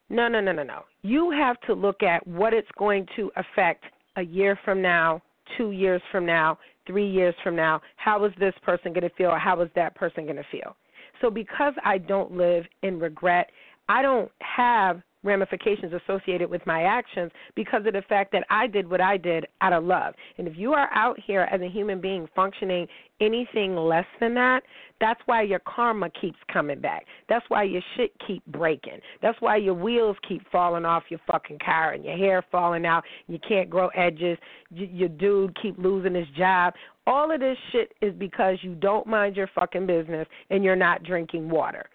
No, 0.10 0.28
no, 0.28 0.40
no, 0.40 0.52
no, 0.52 0.64
no. 0.64 0.84
You 1.04 1.30
have 1.32 1.60
to 1.62 1.74
look 1.74 2.02
at 2.04 2.26
what 2.26 2.54
it's 2.54 2.70
going 2.78 3.06
to 3.16 3.32
affect 3.36 3.84
a 4.16 4.22
year 4.22 4.58
from 4.66 4.82
now, 4.82 5.22
two 5.58 5.72
years 5.72 6.02
from 6.12 6.26
now, 6.26 6.58
three 6.88 7.08
years 7.08 7.36
from 7.44 7.56
now. 7.56 7.82
How 7.98 8.24
is 8.26 8.32
this 8.40 8.54
person 8.64 8.92
going 8.94 9.08
to 9.08 9.16
feel? 9.16 9.36
How 9.38 9.62
is 9.62 9.70
that 9.76 9.96
person 9.96 10.24
going 10.24 10.38
to 10.38 10.46
feel? 10.52 10.76
So, 11.22 11.30
because 11.30 11.74
I 11.84 11.98
don't 11.98 12.32
live 12.32 12.64
in 12.82 13.00
regret, 13.00 13.52
I 13.88 14.02
don't 14.02 14.32
have 14.40 15.02
ramifications 15.24 15.94
associated 15.94 16.50
with 16.50 16.66
my 16.66 16.84
actions 16.84 17.32
because 17.56 17.86
of 17.86 17.94
the 17.94 18.04
fact 18.08 18.32
that 18.32 18.44
I 18.50 18.68
did 18.68 18.90
what 18.90 19.02
I 19.02 19.18
did 19.18 19.46
out 19.62 19.74
of 19.74 19.84
love. 19.84 20.14
And 20.38 20.48
if 20.48 20.58
you 20.58 20.74
are 20.74 20.90
out 20.94 21.20
here 21.20 21.48
as 21.52 21.62
a 21.62 21.70
human 21.70 22.00
being 22.00 22.28
functioning 22.36 22.88
anything 23.22 23.76
less 23.76 24.06
than 24.20 24.34
that, 24.36 24.62
that's 25.02 25.20
why 25.26 25.42
your 25.44 25.60
karma 25.60 26.10
keeps 26.22 26.38
coming 26.52 26.80
back. 26.80 27.06
That's 27.28 27.46
why 27.50 27.64
your 27.64 27.82
shit 27.96 28.12
keep 28.26 28.46
breaking. 28.48 29.00
That's 29.22 29.40
why 29.42 29.58
your 29.58 29.74
wheels 29.74 30.18
keep 30.28 30.42
falling 30.52 30.86
off 30.86 31.04
your 31.10 31.20
fucking 31.30 31.60
car 31.64 31.94
and 31.94 32.04
your 32.04 32.18
hair 32.18 32.44
falling 32.52 32.86
out. 32.86 33.04
You 33.28 33.40
can't 33.46 33.70
grow 33.70 33.88
edges. 33.90 34.38
Your 34.72 35.10
dude 35.10 35.58
keep 35.62 35.78
losing 35.78 36.16
his 36.16 36.28
job. 36.38 36.74
All 37.08 37.34
of 37.34 37.40
this 37.40 37.58
shit 37.72 37.94
is 38.02 38.14
because 38.18 38.58
you 38.62 38.76
don't 38.76 39.08
mind 39.08 39.36
your 39.36 39.50
fucking 39.56 39.88
business 39.88 40.28
and 40.50 40.64
you're 40.64 40.76
not 40.76 41.04
drinking 41.04 41.50
water 41.50 41.90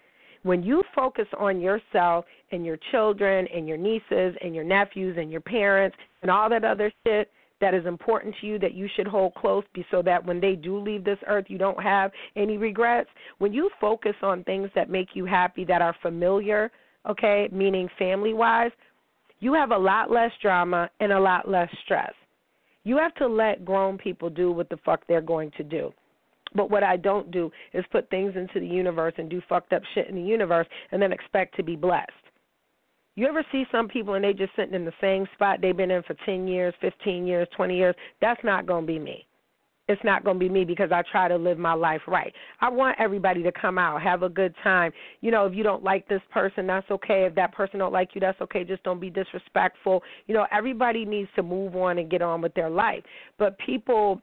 when 0.45 0.61
you 0.61 0.83
focus 0.93 1.25
on 1.39 1.59
yourself 1.59 2.23
and 2.51 2.63
your 2.63 2.77
children 2.91 3.47
and 3.47 3.67
your 3.67 3.77
nieces 3.77 4.35
and 4.43 4.53
your 4.53 4.63
nephews 4.63 5.17
and 5.19 5.31
your 5.31 5.41
parents 5.41 5.97
and 6.21 6.29
all 6.29 6.47
that 6.47 6.63
other 6.63 6.93
shit 7.03 7.31
that 7.61 7.73
is 7.73 7.83
important 7.87 8.35
to 8.39 8.45
you 8.45 8.59
that 8.59 8.75
you 8.75 8.87
should 8.95 9.07
hold 9.07 9.33
close 9.33 9.63
so 9.89 10.03
that 10.03 10.23
when 10.23 10.39
they 10.39 10.53
do 10.53 10.77
leave 10.79 11.03
this 11.03 11.17
earth, 11.25 11.45
you 11.47 11.57
don't 11.57 11.81
have 11.81 12.11
any 12.35 12.57
regrets. 12.57 13.09
When 13.39 13.53
you 13.53 13.71
focus 13.81 14.13
on 14.21 14.43
things 14.43 14.69
that 14.75 14.87
make 14.87 15.09
you 15.15 15.25
happy, 15.25 15.65
that 15.65 15.81
are 15.81 15.95
familiar, 16.03 16.71
okay, 17.09 17.49
meaning 17.51 17.89
family 17.97 18.35
wise, 18.35 18.71
you 19.39 19.51
have 19.55 19.71
a 19.71 19.77
lot 19.77 20.11
less 20.11 20.31
drama 20.43 20.91
and 20.99 21.11
a 21.11 21.19
lot 21.19 21.49
less 21.49 21.69
stress. 21.83 22.13
You 22.83 22.97
have 22.97 23.15
to 23.15 23.25
let 23.25 23.65
grown 23.65 23.97
people 23.97 24.29
do 24.29 24.51
what 24.51 24.69
the 24.69 24.77
fuck 24.85 25.07
they're 25.07 25.21
going 25.21 25.49
to 25.57 25.63
do. 25.63 25.91
But 26.55 26.71
what 26.71 26.83
I 26.83 26.97
don't 26.97 27.29
do 27.31 27.51
is 27.73 27.85
put 27.91 28.09
things 28.09 28.33
into 28.35 28.59
the 28.59 28.67
universe 28.67 29.13
and 29.17 29.29
do 29.29 29.41
fucked 29.47 29.73
up 29.73 29.83
shit 29.93 30.07
in 30.07 30.15
the 30.15 30.21
universe 30.21 30.67
and 30.91 31.01
then 31.01 31.11
expect 31.11 31.55
to 31.57 31.63
be 31.63 31.75
blessed. 31.75 32.11
You 33.15 33.27
ever 33.27 33.45
see 33.51 33.65
some 33.71 33.87
people 33.87 34.15
and 34.15 34.23
they 34.23 34.33
just 34.33 34.55
sitting 34.55 34.73
in 34.73 34.83
the 34.83 34.93
same 34.99 35.25
spot 35.33 35.59
they've 35.61 35.75
been 35.75 35.91
in 35.91 36.03
for 36.03 36.15
10 36.25 36.47
years, 36.47 36.73
15 36.81 37.25
years, 37.25 37.47
20 37.55 37.77
years? 37.77 37.95
That's 38.21 38.43
not 38.43 38.65
going 38.65 38.83
to 38.83 38.87
be 38.87 38.99
me. 38.99 39.25
It's 39.87 40.03
not 40.03 40.23
going 40.23 40.37
to 40.37 40.39
be 40.39 40.49
me 40.49 40.65
because 40.65 40.91
I 40.91 41.03
try 41.11 41.27
to 41.27 41.35
live 41.35 41.59
my 41.59 41.73
life 41.73 42.01
right. 42.07 42.33
I 42.59 42.69
want 42.69 42.97
everybody 42.99 43.43
to 43.43 43.51
come 43.51 43.77
out, 43.77 44.01
have 44.01 44.23
a 44.23 44.29
good 44.29 44.53
time. 44.63 44.91
You 45.21 45.29
know, 45.29 45.45
if 45.45 45.53
you 45.53 45.63
don't 45.63 45.83
like 45.83 46.07
this 46.07 46.23
person, 46.31 46.65
that's 46.65 46.89
okay. 46.89 47.25
If 47.25 47.35
that 47.35 47.53
person 47.53 47.79
don't 47.79 47.93
like 47.93 48.09
you, 48.15 48.21
that's 48.21 48.41
okay. 48.41 48.63
Just 48.63 48.83
don't 48.83 48.99
be 48.99 49.11
disrespectful. 49.11 50.01
You 50.25 50.33
know, 50.33 50.47
everybody 50.51 51.05
needs 51.05 51.29
to 51.35 51.43
move 51.43 51.75
on 51.75 51.99
and 51.99 52.09
get 52.09 52.23
on 52.23 52.41
with 52.41 52.53
their 52.55 52.69
life. 52.69 53.03
But 53.37 53.57
people 53.59 54.21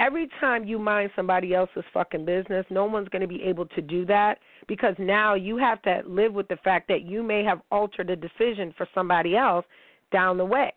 every 0.00 0.28
time 0.40 0.64
you 0.64 0.78
mind 0.78 1.10
somebody 1.16 1.54
else's 1.54 1.84
fucking 1.92 2.24
business, 2.24 2.64
no 2.70 2.84
one's 2.84 3.08
going 3.08 3.22
to 3.22 3.28
be 3.28 3.42
able 3.42 3.66
to 3.66 3.82
do 3.82 4.04
that 4.06 4.38
because 4.66 4.94
now 4.98 5.34
you 5.34 5.56
have 5.56 5.82
to 5.82 6.02
live 6.06 6.32
with 6.32 6.48
the 6.48 6.56
fact 6.58 6.88
that 6.88 7.02
you 7.02 7.22
may 7.22 7.42
have 7.44 7.60
altered 7.70 8.10
a 8.10 8.16
decision 8.16 8.72
for 8.76 8.86
somebody 8.94 9.36
else 9.36 9.64
down 10.12 10.38
the 10.38 10.44
way 10.44 10.72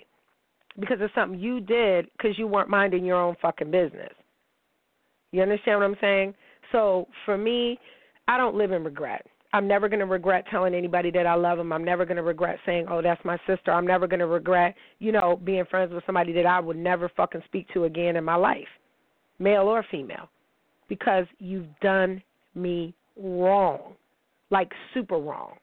because 0.80 0.98
it's 1.02 1.14
something 1.14 1.40
you 1.40 1.60
did 1.60 2.10
because 2.18 2.38
you 2.38 2.48
weren't 2.48 2.70
minding 2.70 3.06
your 3.06 3.22
own 3.22 3.36
fucking 3.42 3.72
business. 3.72 4.12
You 5.32 5.42
understand 5.42 5.80
what 5.80 5.86
I'm 5.86 5.98
saying? 6.02 6.34
So 6.72 7.08
for 7.26 7.38
me, 7.38 7.80
I 8.28 8.38
don't 8.38 8.56
live 8.56 8.72
in 8.72 8.84
regret. 8.84 9.26
I'm 9.54 9.68
never 9.68 9.90
going 9.90 10.00
to 10.00 10.06
regret 10.06 10.46
telling 10.50 10.74
anybody 10.74 11.12
that 11.12 11.28
I 11.28 11.36
love 11.36 11.58
them. 11.58 11.74
I'm 11.74 11.84
never 11.84 12.06
going 12.06 12.16
to 12.16 12.24
regret 12.24 12.58
saying, 12.66 12.86
"Oh, 12.90 13.02
that's 13.02 13.24
my 13.26 13.38
sister." 13.46 13.72
I'm 13.72 13.86
never 13.86 14.08
going 14.08 14.22
to 14.22 14.28
regret, 14.28 14.76
you 15.00 15.12
know, 15.12 15.42
being 15.44 15.66
friends 15.66 15.94
with 15.94 16.06
somebody 16.06 16.32
that 16.34 16.46
I 16.46 16.62
would 16.62 16.78
never 16.78 17.10
fucking 17.10 17.42
speak 17.46 17.68
to 17.74 17.84
again 17.84 18.16
in 18.16 18.24
my 18.24 18.36
life 18.36 18.68
male 19.42 19.64
or 19.64 19.84
female, 19.90 20.30
because 20.88 21.26
you've 21.40 21.68
done 21.82 22.22
me 22.56 22.94
wrong, 23.18 23.94
like 24.52 24.72
super 24.94 25.18
wrong. 25.18 25.56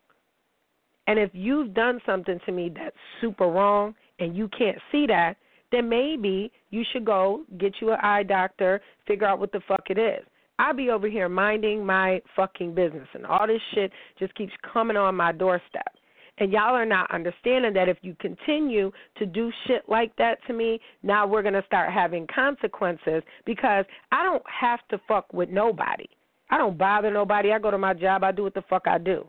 And 1.06 1.18
if 1.18 1.30
you've 1.32 1.72
done 1.72 2.00
something 2.04 2.38
to 2.44 2.52
me 2.52 2.70
that's 2.74 2.96
super 3.20 3.46
wrong 3.46 3.94
and 4.18 4.36
you 4.36 4.48
can't 4.48 4.78
see 4.92 5.06
that, 5.06 5.36
then 5.70 5.88
maybe 5.88 6.50
you 6.70 6.82
should 6.92 7.04
go 7.04 7.44
get 7.58 7.74
you 7.80 7.92
an 7.92 7.98
eye 8.02 8.22
doctor, 8.22 8.80
figure 9.06 9.26
out 9.26 9.38
what 9.38 9.52
the 9.52 9.60
fuck 9.68 9.84
it 9.90 9.98
is. 9.98 10.24
I'll 10.58 10.74
be 10.74 10.90
over 10.90 11.08
here 11.08 11.28
minding 11.28 11.86
my 11.86 12.20
fucking 12.34 12.74
business, 12.74 13.06
and 13.14 13.24
all 13.24 13.46
this 13.46 13.60
shit 13.74 13.92
just 14.18 14.34
keeps 14.34 14.52
coming 14.72 14.96
on 14.96 15.14
my 15.14 15.30
doorstep. 15.30 15.94
And 16.40 16.52
y'all 16.52 16.74
are 16.74 16.86
not 16.86 17.10
understanding 17.10 17.72
that 17.74 17.88
if 17.88 17.98
you 18.02 18.14
continue 18.20 18.92
to 19.16 19.26
do 19.26 19.50
shit 19.66 19.82
like 19.88 20.14
that 20.16 20.38
to 20.46 20.52
me, 20.52 20.80
now 21.02 21.26
we're 21.26 21.42
going 21.42 21.54
to 21.54 21.64
start 21.66 21.92
having 21.92 22.26
consequences 22.32 23.22
because 23.44 23.84
I 24.12 24.22
don't 24.22 24.42
have 24.48 24.80
to 24.90 25.00
fuck 25.08 25.32
with 25.32 25.48
nobody. 25.48 26.06
I 26.50 26.56
don't 26.56 26.78
bother 26.78 27.10
nobody. 27.10 27.52
I 27.52 27.58
go 27.58 27.70
to 27.70 27.78
my 27.78 27.92
job, 27.92 28.22
I 28.22 28.32
do 28.32 28.44
what 28.44 28.54
the 28.54 28.62
fuck 28.70 28.86
I 28.86 28.98
do. 28.98 29.28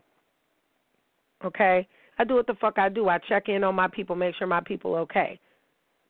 Okay? 1.44 1.86
I 2.18 2.24
do 2.24 2.34
what 2.34 2.46
the 2.46 2.54
fuck 2.60 2.78
I 2.78 2.88
do. 2.88 3.08
I 3.08 3.18
check 3.28 3.48
in 3.48 3.64
on 3.64 3.74
my 3.74 3.88
people, 3.88 4.14
make 4.14 4.36
sure 4.36 4.46
my 4.46 4.60
people 4.60 4.94
okay. 4.96 5.38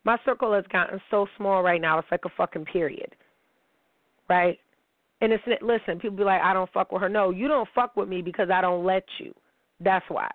My 0.05 0.19
circle 0.25 0.53
has 0.55 0.65
gotten 0.73 1.01
so 1.11 1.27
small 1.37 1.63
right 1.63 1.81
now, 1.81 1.99
it's 1.99 2.09
like 2.11 2.25
a 2.25 2.31
fucking 2.37 2.67
period. 2.67 3.15
Right? 4.29 4.59
And 5.23 5.33
it's 5.33 5.45
listen, 5.63 5.99
people 5.99 6.17
be 6.17 6.25
like, 6.25 6.41
I 6.43 6.53
don't 6.53 6.71
fuck 6.73 6.93
with 6.93 7.03
her. 7.03 7.09
No, 7.09 7.31
you 7.31 7.49
don't 7.49 7.69
fuck 7.75 7.97
with 7.97 8.09
me 8.09 8.23
because 8.23 8.49
I 8.51 8.61
don't 8.61 8.85
let 8.85 9.05
you. 9.19 9.35
That's 9.81 10.05
why. 10.09 10.31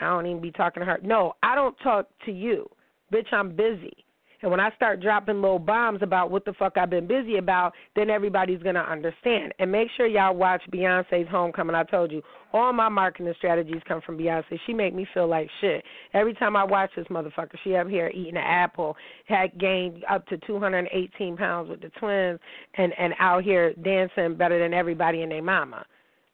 I 0.00 0.06
don't 0.06 0.26
even 0.26 0.42
be 0.42 0.50
talking 0.50 0.80
to 0.80 0.86
her. 0.86 0.98
No, 1.02 1.34
I 1.42 1.54
don't 1.54 1.76
talk 1.82 2.08
to 2.26 2.32
you. 2.32 2.68
Bitch, 3.12 3.32
I'm 3.32 3.54
busy. 3.54 4.04
And 4.42 4.50
when 4.50 4.60
I 4.60 4.70
start 4.76 5.00
dropping 5.00 5.40
little 5.40 5.58
bombs 5.58 6.00
about 6.02 6.30
what 6.30 6.44
the 6.44 6.52
fuck 6.52 6.76
I've 6.76 6.90
been 6.90 7.06
busy 7.06 7.38
about, 7.38 7.72
then 7.94 8.10
everybody's 8.10 8.62
going 8.62 8.74
to 8.74 8.80
understand. 8.80 9.54
And 9.58 9.72
make 9.72 9.88
sure 9.96 10.06
y'all 10.06 10.36
watch 10.36 10.62
Beyonce's 10.72 11.28
Homecoming. 11.30 11.74
I 11.74 11.84
told 11.84 12.12
you, 12.12 12.22
all 12.52 12.72
my 12.72 12.88
marketing 12.88 13.32
strategies 13.38 13.80
come 13.88 14.00
from 14.02 14.18
Beyonce. 14.18 14.58
She 14.66 14.72
make 14.72 14.94
me 14.94 15.06
feel 15.14 15.26
like 15.26 15.48
shit. 15.60 15.82
Every 16.14 16.34
time 16.34 16.54
I 16.54 16.64
watch 16.64 16.90
this 16.96 17.06
motherfucker, 17.06 17.56
she 17.64 17.76
up 17.76 17.88
here 17.88 18.08
eating 18.14 18.36
an 18.36 18.44
apple, 18.44 18.96
had 19.26 19.58
gained 19.58 20.04
up 20.08 20.26
to 20.28 20.38
218 20.38 21.36
pounds 21.36 21.70
with 21.70 21.80
the 21.80 21.90
twins, 21.98 22.38
and 22.76 22.92
and 22.98 23.14
out 23.18 23.42
here 23.42 23.72
dancing 23.82 24.36
better 24.36 24.58
than 24.58 24.74
everybody 24.74 25.22
and 25.22 25.32
their 25.32 25.42
mama 25.42 25.84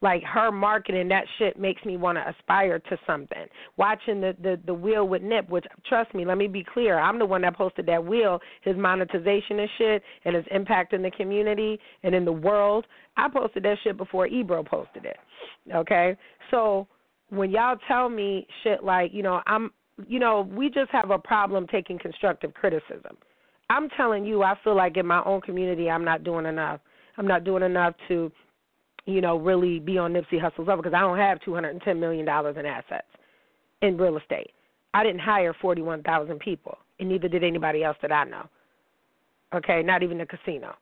like 0.03 0.21
her 0.23 0.51
marketing 0.51 1.07
that 1.07 1.23
shit 1.39 1.57
makes 1.57 1.83
me 1.85 1.95
want 1.95 2.17
to 2.17 2.29
aspire 2.29 2.77
to 2.77 2.97
something. 3.07 3.45
Watching 3.77 4.19
the 4.19 4.35
the 4.43 4.59
the 4.65 4.73
wheel 4.73 5.07
with 5.07 5.23
nip 5.23 5.49
which 5.49 5.65
trust 5.87 6.13
me 6.13 6.25
let 6.25 6.37
me 6.37 6.47
be 6.47 6.63
clear 6.63 6.99
i'm 6.99 7.17
the 7.17 7.25
one 7.25 7.41
that 7.41 7.55
posted 7.55 7.85
that 7.87 8.03
wheel 8.05 8.39
his 8.61 8.75
monetization 8.75 9.59
and 9.59 9.69
shit 9.77 10.03
and 10.25 10.35
his 10.35 10.45
impact 10.51 10.93
in 10.93 11.01
the 11.01 11.11
community 11.11 11.79
and 12.03 12.13
in 12.13 12.25
the 12.25 12.31
world. 12.31 12.85
I 13.15 13.29
posted 13.29 13.63
that 13.63 13.77
shit 13.83 13.95
before 13.95 14.27
ebro 14.27 14.63
posted 14.63 15.05
it 15.05 15.17
okay? 15.73 16.17
So 16.51 16.87
when 17.29 17.49
y'all 17.49 17.77
tell 17.87 18.09
me 18.09 18.45
shit 18.63 18.83
like 18.83 19.11
you 19.13 19.23
know 19.23 19.41
i'm 19.47 19.71
you 20.07 20.19
know 20.19 20.49
we 20.51 20.69
just 20.69 20.91
have 20.91 21.11
a 21.11 21.17
problem 21.17 21.65
taking 21.67 21.97
constructive 21.97 22.53
criticism. 22.53 23.17
I'm 23.69 23.87
telling 23.95 24.25
you 24.25 24.43
i 24.43 24.55
feel 24.65 24.75
like 24.75 24.97
in 24.97 25.07
my 25.07 25.23
own 25.23 25.39
community 25.39 25.89
i'm 25.89 26.03
not 26.03 26.25
doing 26.25 26.45
enough. 26.45 26.81
I'm 27.17 27.27
not 27.27 27.43
doing 27.43 27.63
enough 27.63 27.93
to 28.09 28.31
you 29.05 29.21
know, 29.21 29.37
really 29.37 29.79
be 29.79 29.97
on 29.97 30.13
Nipsey 30.13 30.39
Hussle's 30.39 30.67
level 30.67 30.83
because 30.83 30.95
I 30.95 31.01
don't 31.01 31.17
have 31.17 31.41
two 31.41 31.53
hundred 31.53 31.71
and 31.71 31.81
ten 31.81 31.99
million 31.99 32.25
dollars 32.25 32.55
in 32.57 32.65
assets 32.65 33.07
in 33.81 33.97
real 33.97 34.17
estate. 34.17 34.51
I 34.93 35.03
didn't 35.03 35.19
hire 35.19 35.53
forty 35.61 35.81
one 35.81 36.03
thousand 36.03 36.39
people, 36.39 36.77
and 36.99 37.09
neither 37.09 37.27
did 37.27 37.43
anybody 37.43 37.83
else 37.83 37.97
that 38.01 38.11
I 38.11 38.23
know. 38.23 38.47
Okay, 39.53 39.83
not 39.83 40.03
even 40.03 40.17
the 40.17 40.25
casino. 40.25 40.75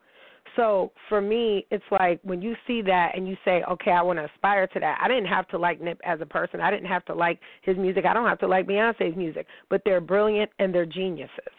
So 0.56 0.92
for 1.08 1.22
me, 1.22 1.66
it's 1.72 1.84
like 1.92 2.20
when 2.24 2.42
you 2.42 2.56
see 2.68 2.82
that 2.82 3.16
and 3.16 3.28
you 3.28 3.38
say, 3.46 3.64
okay, 3.70 3.92
I 3.92 4.02
want 4.02 4.20
to 4.20 4.26
aspire 4.26 4.68
to 4.68 4.80
that. 4.80 5.00
I 5.02 5.08
didn't 5.08 5.28
have 5.28 5.48
to 5.50 5.58
like 5.58 5.80
Nip 5.82 6.00
as 6.04 6.20
a 6.20 6.26
person. 6.26 6.60
I 6.60 6.72
didn't 6.72 6.88
have 6.88 7.06
to 7.06 7.14
like 7.14 7.40
his 7.62 7.78
music. 7.78 8.06
I 8.06 8.14
don't 8.14 8.28
have 8.28 8.40
to 8.40 8.48
like 8.48 8.68
Beyonce's 8.68 9.16
music, 9.16 9.48
but 9.70 9.82
they're 9.86 10.02
brilliant 10.02 10.52
and 10.60 10.74
they're 10.74 10.86
geniuses. 10.86 11.54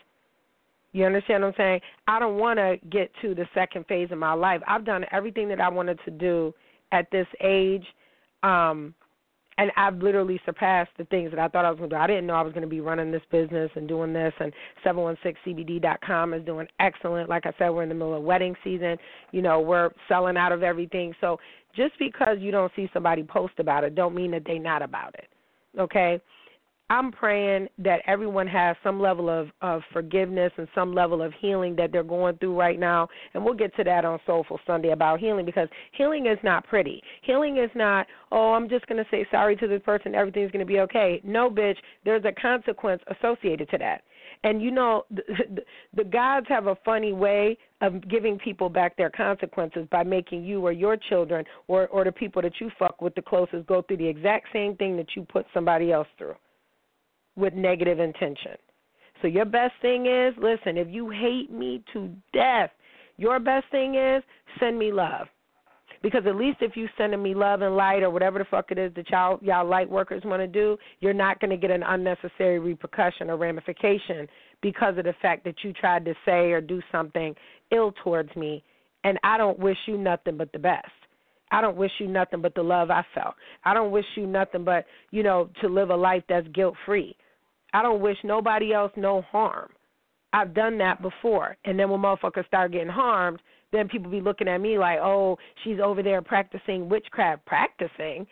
You 0.92 1.04
understand 1.04 1.42
what 1.42 1.48
I'm 1.48 1.54
saying? 1.56 1.80
I 2.06 2.18
don't 2.18 2.38
want 2.38 2.58
to 2.58 2.76
get 2.90 3.10
to 3.22 3.34
the 3.34 3.46
second 3.54 3.86
phase 3.86 4.10
of 4.10 4.18
my 4.18 4.34
life. 4.34 4.60
I've 4.66 4.84
done 4.84 5.04
everything 5.10 5.48
that 5.48 5.60
I 5.60 5.68
wanted 5.68 5.98
to 6.04 6.10
do 6.10 6.54
at 6.92 7.10
this 7.10 7.26
age. 7.40 7.84
Um 8.42 8.94
and 9.58 9.70
I've 9.76 9.98
literally 9.98 10.40
surpassed 10.44 10.90
the 10.96 11.04
things 11.04 11.30
that 11.30 11.38
I 11.38 11.48
thought 11.48 11.64
I 11.64 11.70
was 11.70 11.78
going 11.78 11.90
to 11.90 11.96
do. 11.96 12.00
I 12.00 12.06
didn't 12.06 12.26
know 12.26 12.34
I 12.34 12.42
was 12.42 12.52
going 12.52 12.62
to 12.62 12.68
be 12.68 12.80
running 12.80 13.12
this 13.12 13.22
business 13.30 13.70
and 13.74 13.86
doing 13.86 14.12
this. 14.12 14.32
And 14.40 14.52
716CBD.com 14.84 16.34
is 16.34 16.44
doing 16.44 16.66
excellent. 16.80 17.28
Like 17.28 17.46
I 17.46 17.52
said, 17.58 17.70
we're 17.70 17.82
in 17.82 17.88
the 17.88 17.94
middle 17.94 18.16
of 18.16 18.22
wedding 18.22 18.54
season. 18.64 18.96
You 19.30 19.42
know, 19.42 19.60
we're 19.60 19.90
selling 20.08 20.36
out 20.36 20.52
of 20.52 20.62
everything. 20.62 21.14
So 21.20 21.38
just 21.76 21.92
because 21.98 22.38
you 22.40 22.50
don't 22.50 22.72
see 22.74 22.88
somebody 22.94 23.22
post 23.22 23.54
about 23.58 23.84
it, 23.84 23.94
don't 23.94 24.14
mean 24.14 24.30
that 24.32 24.42
they're 24.46 24.58
not 24.58 24.82
about 24.82 25.14
it. 25.14 25.28
Okay. 25.78 26.20
I'm 26.90 27.10
praying 27.10 27.68
that 27.78 28.00
everyone 28.06 28.46
has 28.48 28.76
some 28.82 29.00
level 29.00 29.30
of, 29.30 29.48
of 29.62 29.80
forgiveness 29.92 30.52
and 30.58 30.68
some 30.74 30.92
level 30.92 31.22
of 31.22 31.32
healing 31.40 31.74
that 31.76 31.90
they're 31.90 32.02
going 32.02 32.36
through 32.36 32.58
right 32.58 32.78
now. 32.78 33.08
And 33.32 33.42
we'll 33.42 33.54
get 33.54 33.74
to 33.76 33.84
that 33.84 34.04
on 34.04 34.18
Soulful 34.26 34.60
Sunday 34.66 34.90
about 34.90 35.18
healing 35.18 35.46
because 35.46 35.68
healing 35.92 36.26
is 36.26 36.38
not 36.42 36.66
pretty. 36.66 37.02
Healing 37.22 37.56
is 37.56 37.70
not, 37.74 38.06
oh, 38.30 38.52
I'm 38.52 38.68
just 38.68 38.86
going 38.88 39.02
to 39.02 39.10
say 39.10 39.26
sorry 39.30 39.56
to 39.56 39.66
this 39.66 39.80
person, 39.84 40.14
everything's 40.14 40.50
going 40.50 40.66
to 40.66 40.70
be 40.70 40.80
okay. 40.80 41.20
No, 41.24 41.48
bitch, 41.48 41.78
there's 42.04 42.24
a 42.24 42.32
consequence 42.32 43.00
associated 43.08 43.70
to 43.70 43.78
that. 43.78 44.02
And 44.44 44.60
you 44.60 44.70
know, 44.70 45.04
the, 45.10 45.22
the, 45.54 45.62
the 45.96 46.04
gods 46.04 46.46
have 46.48 46.66
a 46.66 46.76
funny 46.84 47.12
way 47.12 47.56
of 47.80 48.06
giving 48.08 48.38
people 48.38 48.68
back 48.68 48.96
their 48.96 49.10
consequences 49.10 49.86
by 49.90 50.02
making 50.02 50.44
you 50.44 50.64
or 50.64 50.72
your 50.72 50.96
children 50.96 51.44
or 51.68 51.88
or 51.88 52.04
the 52.04 52.12
people 52.12 52.42
that 52.42 52.60
you 52.60 52.70
fuck 52.78 53.00
with 53.00 53.14
the 53.14 53.22
closest 53.22 53.66
go 53.66 53.82
through 53.82 53.96
the 53.96 54.06
exact 54.06 54.48
same 54.52 54.76
thing 54.76 54.96
that 54.96 55.08
you 55.16 55.24
put 55.24 55.46
somebody 55.52 55.90
else 55.90 56.08
through 56.18 56.34
with 57.36 57.54
negative 57.54 57.98
intention. 57.98 58.56
So 59.20 59.28
your 59.28 59.44
best 59.44 59.74
thing 59.80 60.06
is, 60.06 60.34
listen, 60.36 60.76
if 60.76 60.88
you 60.90 61.08
hate 61.10 61.50
me 61.50 61.82
to 61.92 62.10
death, 62.32 62.70
your 63.16 63.38
best 63.38 63.66
thing 63.70 63.94
is 63.94 64.22
send 64.58 64.78
me 64.78 64.92
love. 64.92 65.28
Because 66.02 66.22
at 66.26 66.34
least 66.34 66.58
if 66.60 66.76
you 66.76 66.88
sending 66.98 67.22
me 67.22 67.32
love 67.32 67.62
and 67.62 67.76
light 67.76 68.02
or 68.02 68.10
whatever 68.10 68.40
the 68.40 68.44
fuck 68.44 68.72
it 68.72 68.78
is 68.78 68.92
that 68.94 69.08
y'all 69.10 69.38
y'all 69.40 69.64
light 69.64 69.88
workers 69.88 70.22
want 70.24 70.42
to 70.42 70.48
do, 70.48 70.76
you're 70.98 71.14
not 71.14 71.38
going 71.38 71.50
to 71.50 71.56
get 71.56 71.70
an 71.70 71.84
unnecessary 71.84 72.58
repercussion 72.58 73.30
or 73.30 73.36
ramification 73.36 74.26
because 74.62 74.98
of 74.98 75.04
the 75.04 75.14
fact 75.22 75.44
that 75.44 75.54
you 75.62 75.72
tried 75.72 76.04
to 76.04 76.14
say 76.24 76.50
or 76.50 76.60
do 76.60 76.80
something 76.90 77.36
ill 77.70 77.92
towards 78.02 78.34
me, 78.34 78.64
and 79.04 79.18
I 79.22 79.38
don't 79.38 79.58
wish 79.60 79.76
you 79.86 79.96
nothing 79.96 80.36
but 80.36 80.52
the 80.52 80.58
best. 80.58 80.90
I 81.52 81.60
don't 81.60 81.76
wish 81.76 81.90
you 81.98 82.08
nothing 82.08 82.40
but 82.40 82.54
the 82.54 82.62
love 82.62 82.90
I 82.90 83.04
felt. 83.14 83.34
I 83.64 83.74
don't 83.74 83.90
wish 83.92 84.06
you 84.16 84.26
nothing 84.26 84.64
but, 84.64 84.86
you 85.10 85.22
know, 85.22 85.50
to 85.60 85.68
live 85.68 85.90
a 85.90 85.96
life 85.96 86.22
that's 86.28 86.48
guilt 86.48 86.74
free. 86.86 87.14
I 87.72 87.82
don't 87.82 88.00
wish 88.00 88.18
nobody 88.24 88.72
else 88.72 88.92
no 88.96 89.22
harm. 89.22 89.70
I've 90.32 90.54
done 90.54 90.78
that 90.78 91.02
before. 91.02 91.56
And 91.64 91.78
then 91.78 91.90
when 91.90 92.00
motherfuckers 92.00 92.46
start 92.46 92.72
getting 92.72 92.88
harmed, 92.88 93.40
then 93.72 93.88
people 93.88 94.10
be 94.10 94.20
looking 94.20 94.48
at 94.48 94.60
me 94.60 94.78
like, 94.78 94.98
oh, 95.00 95.38
she's 95.64 95.78
over 95.82 96.02
there 96.02 96.22
practicing 96.22 96.88
witchcraft. 96.88 97.44
Practicing? 97.46 98.26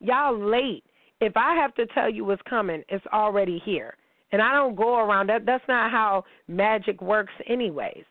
Y'all 0.00 0.38
late. 0.38 0.84
If 1.20 1.36
I 1.36 1.54
have 1.54 1.74
to 1.74 1.86
tell 1.86 2.10
you 2.10 2.24
what's 2.24 2.42
coming, 2.48 2.82
it's 2.88 3.06
already 3.12 3.62
here. 3.64 3.94
And 4.32 4.42
I 4.42 4.52
don't 4.52 4.74
go 4.74 4.98
around 4.98 5.28
that. 5.28 5.46
That's 5.46 5.62
not 5.68 5.90
how 5.90 6.24
magic 6.48 7.00
works, 7.02 7.32
anyways. 7.48 8.04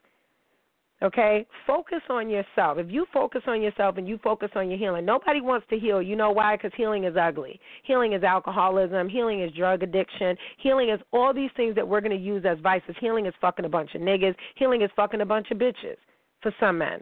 Okay? 1.03 1.47
Focus 1.65 2.01
on 2.09 2.29
yourself. 2.29 2.77
If 2.77 2.91
you 2.91 3.05
focus 3.11 3.41
on 3.47 3.61
yourself 3.61 3.97
and 3.97 4.07
you 4.07 4.19
focus 4.23 4.51
on 4.55 4.69
your 4.69 4.77
healing, 4.77 5.03
nobody 5.03 5.41
wants 5.41 5.65
to 5.71 5.79
heal. 5.79 6.01
You 6.01 6.15
know 6.15 6.31
why? 6.31 6.55
Because 6.55 6.71
healing 6.77 7.05
is 7.05 7.15
ugly. 7.19 7.59
Healing 7.83 8.13
is 8.13 8.23
alcoholism. 8.23 9.09
Healing 9.09 9.41
is 9.41 9.51
drug 9.53 9.81
addiction. 9.81 10.37
Healing 10.59 10.89
is 10.89 10.99
all 11.11 11.33
these 11.33 11.49
things 11.57 11.73
that 11.75 11.87
we're 11.87 12.01
going 12.01 12.15
to 12.15 12.23
use 12.23 12.45
as 12.47 12.59
vices. 12.59 12.95
Healing 12.99 13.25
is 13.25 13.33
fucking 13.41 13.65
a 13.65 13.69
bunch 13.69 13.95
of 13.95 14.01
niggas. 14.01 14.35
Healing 14.55 14.83
is 14.83 14.91
fucking 14.95 15.21
a 15.21 15.25
bunch 15.25 15.49
of 15.49 15.57
bitches 15.57 15.97
for 16.41 16.53
some 16.59 16.77
men. 16.77 17.01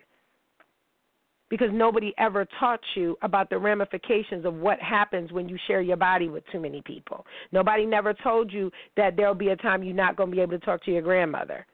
Because 1.50 1.70
nobody 1.74 2.14
ever 2.20 2.46
taught 2.60 2.80
you 2.96 3.18
about 3.24 3.50
the 3.50 3.58
ramifications 3.58 4.46
of 4.46 4.54
what 4.54 4.80
happens 4.80 5.32
when 5.32 5.50
you 5.50 5.58
share 5.68 5.82
your 5.82 5.98
body 5.98 6.30
with 6.30 6.44
too 6.52 6.60
many 6.60 6.82
people. 6.84 7.26
Nobody 7.52 7.88
never 7.88 8.14
told 8.14 8.54
you 8.54 8.72
that 8.96 9.18
there'll 9.18 9.34
be 9.34 9.50
a 9.50 9.56
time 9.56 9.84
you're 9.84 9.96
not 9.96 10.16
going 10.16 10.30
to 10.30 10.36
be 10.36 10.42
able 10.42 10.60
to 10.60 10.66
talk 10.66 10.84
to 10.86 10.92
your 10.92 11.02
grandmother. 11.02 11.66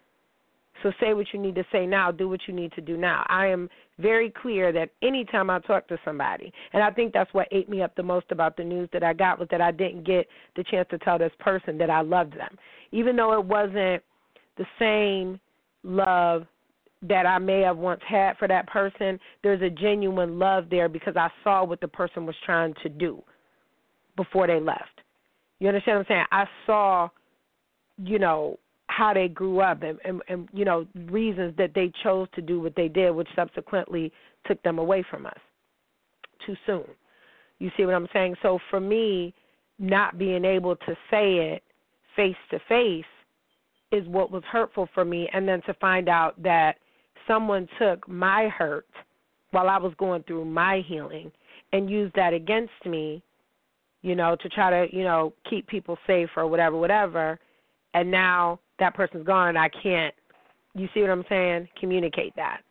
So 0.84 0.92
say 1.00 1.14
what 1.14 1.28
you 1.34 1.40
need 1.40 1.56
to 1.56 1.66
say 1.72 1.86
now, 1.86 2.12
do 2.12 2.28
what 2.28 2.42
you 2.48 2.54
need 2.54 2.72
to 2.74 2.82
do 2.82 2.98
now. 2.98 3.26
I 3.30 3.48
am 3.48 3.70
very 3.98 4.30
clear 4.30 4.72
that 4.74 4.90
anytime 5.02 5.50
I 5.50 5.60
talk 5.60 5.88
to 5.88 5.98
somebody, 6.04 6.52
and 6.74 6.84
I 6.84 6.92
think 6.92 7.14
that's 7.14 7.34
what 7.34 7.48
ate 7.52 7.70
me 7.70 7.82
up 7.82 7.96
the 7.96 8.04
most 8.04 8.26
about 8.30 8.58
the 8.58 8.64
news 8.64 8.90
that 8.94 9.04
I 9.04 9.14
got 9.14 9.40
was 9.40 9.48
that 9.52 9.62
I 9.62 9.72
didn't 9.72 10.06
get 10.06 10.28
the 10.56 10.64
chance 10.64 10.88
to 10.92 10.98
tell 11.00 11.18
this 11.18 11.32
person 11.40 11.78
that 11.78 11.90
I 11.90 12.02
loved 12.02 12.34
them. 12.34 12.58
Even 12.92 13.16
though 13.16 13.40
it 13.40 13.46
wasn't 13.46 14.04
the 14.58 14.66
same 14.78 15.40
love 15.84 16.46
that 17.04 17.26
I 17.26 17.38
may 17.40 17.62
have 17.62 17.78
once 17.78 18.02
had 18.08 18.38
for 18.38 18.48
that 18.48 18.68
person, 18.68 19.20
there's 19.44 19.62
a 19.62 19.70
genuine 19.70 20.40
love 20.40 20.66
there 20.70 20.90
because 20.90 21.16
I 21.16 21.30
saw 21.44 21.64
what 21.64 21.82
the 21.82 21.88
person 21.88 22.26
was 22.26 22.36
trying 22.46 22.74
to 22.84 22.90
do 22.90 23.24
before 24.16 24.48
they 24.48 24.60
left. 24.60 25.02
You 25.60 25.68
understand 25.68 25.98
what 26.00 26.08
I'm 26.10 26.16
saying? 26.16 26.26
I 26.32 26.46
saw, 26.66 27.10
you 27.98 28.20
know, 28.20 28.60
how 28.96 29.14
they 29.14 29.28
grew 29.28 29.60
up 29.60 29.84
and, 29.84 30.00
and, 30.06 30.22
and 30.30 30.48
you 30.54 30.64
know, 30.64 30.88
reasons 31.08 31.54
that 31.58 31.72
they 31.76 31.92
chose 32.02 32.30
to 32.34 32.42
do 32.42 32.62
what 32.62 32.76
they 32.78 32.88
did, 32.88 33.12
which 33.12 33.28
subsequently 33.36 34.10
took 34.48 34.62
them 34.64 34.80
away 34.80 35.04
from 35.10 35.26
us 35.26 35.38
too 36.46 36.56
soon. 36.66 36.86
You 37.60 37.70
see 37.76 37.86
what 37.86 37.94
I'm 37.94 38.08
saying? 38.14 38.36
So 38.42 38.58
for 38.70 38.80
me, 38.80 39.34
not 39.80 40.18
being 40.18 40.46
able 40.46 40.78
to 40.78 40.96
say 41.12 41.36
it 41.54 41.64
face 42.16 42.38
to 42.52 42.60
face 42.70 43.04
is 43.92 44.08
what 44.08 44.32
was 44.32 44.44
hurtful 44.50 44.88
for 44.94 45.04
me 45.04 45.28
and 45.34 45.46
then 45.46 45.62
to 45.64 45.74
find 45.76 46.08
out 46.08 46.42
that 46.42 46.78
someone 47.28 47.68
took 47.78 48.08
my 48.08 48.48
hurt 48.48 48.88
while 49.52 49.68
I 49.68 49.78
was 49.78 49.94
going 49.98 50.24
through 50.24 50.46
my 50.46 50.82
healing 50.88 51.34
and 51.74 51.90
used 51.90 52.16
that 52.16 52.34
against 52.34 52.86
me, 52.86 53.22
you 54.04 54.16
know, 54.16 54.38
to 54.42 54.48
try 54.48 54.70
to, 54.70 54.96
you 54.96 55.04
know, 55.04 55.34
keep 55.50 55.68
people 55.68 55.98
safe 56.08 56.30
or 56.38 56.48
whatever, 56.48 56.78
whatever. 56.78 57.38
And 57.94 58.10
now 58.10 58.60
that 58.80 58.96
person's 58.96 59.26
gone 59.26 59.58
I 59.58 59.70
can't, 59.70 60.14
you 60.74 60.88
see 60.94 61.02
what 61.02 61.10
I'm 61.10 61.26
saying? 61.30 61.68
Communicate 61.80 62.36
that. 62.36 62.62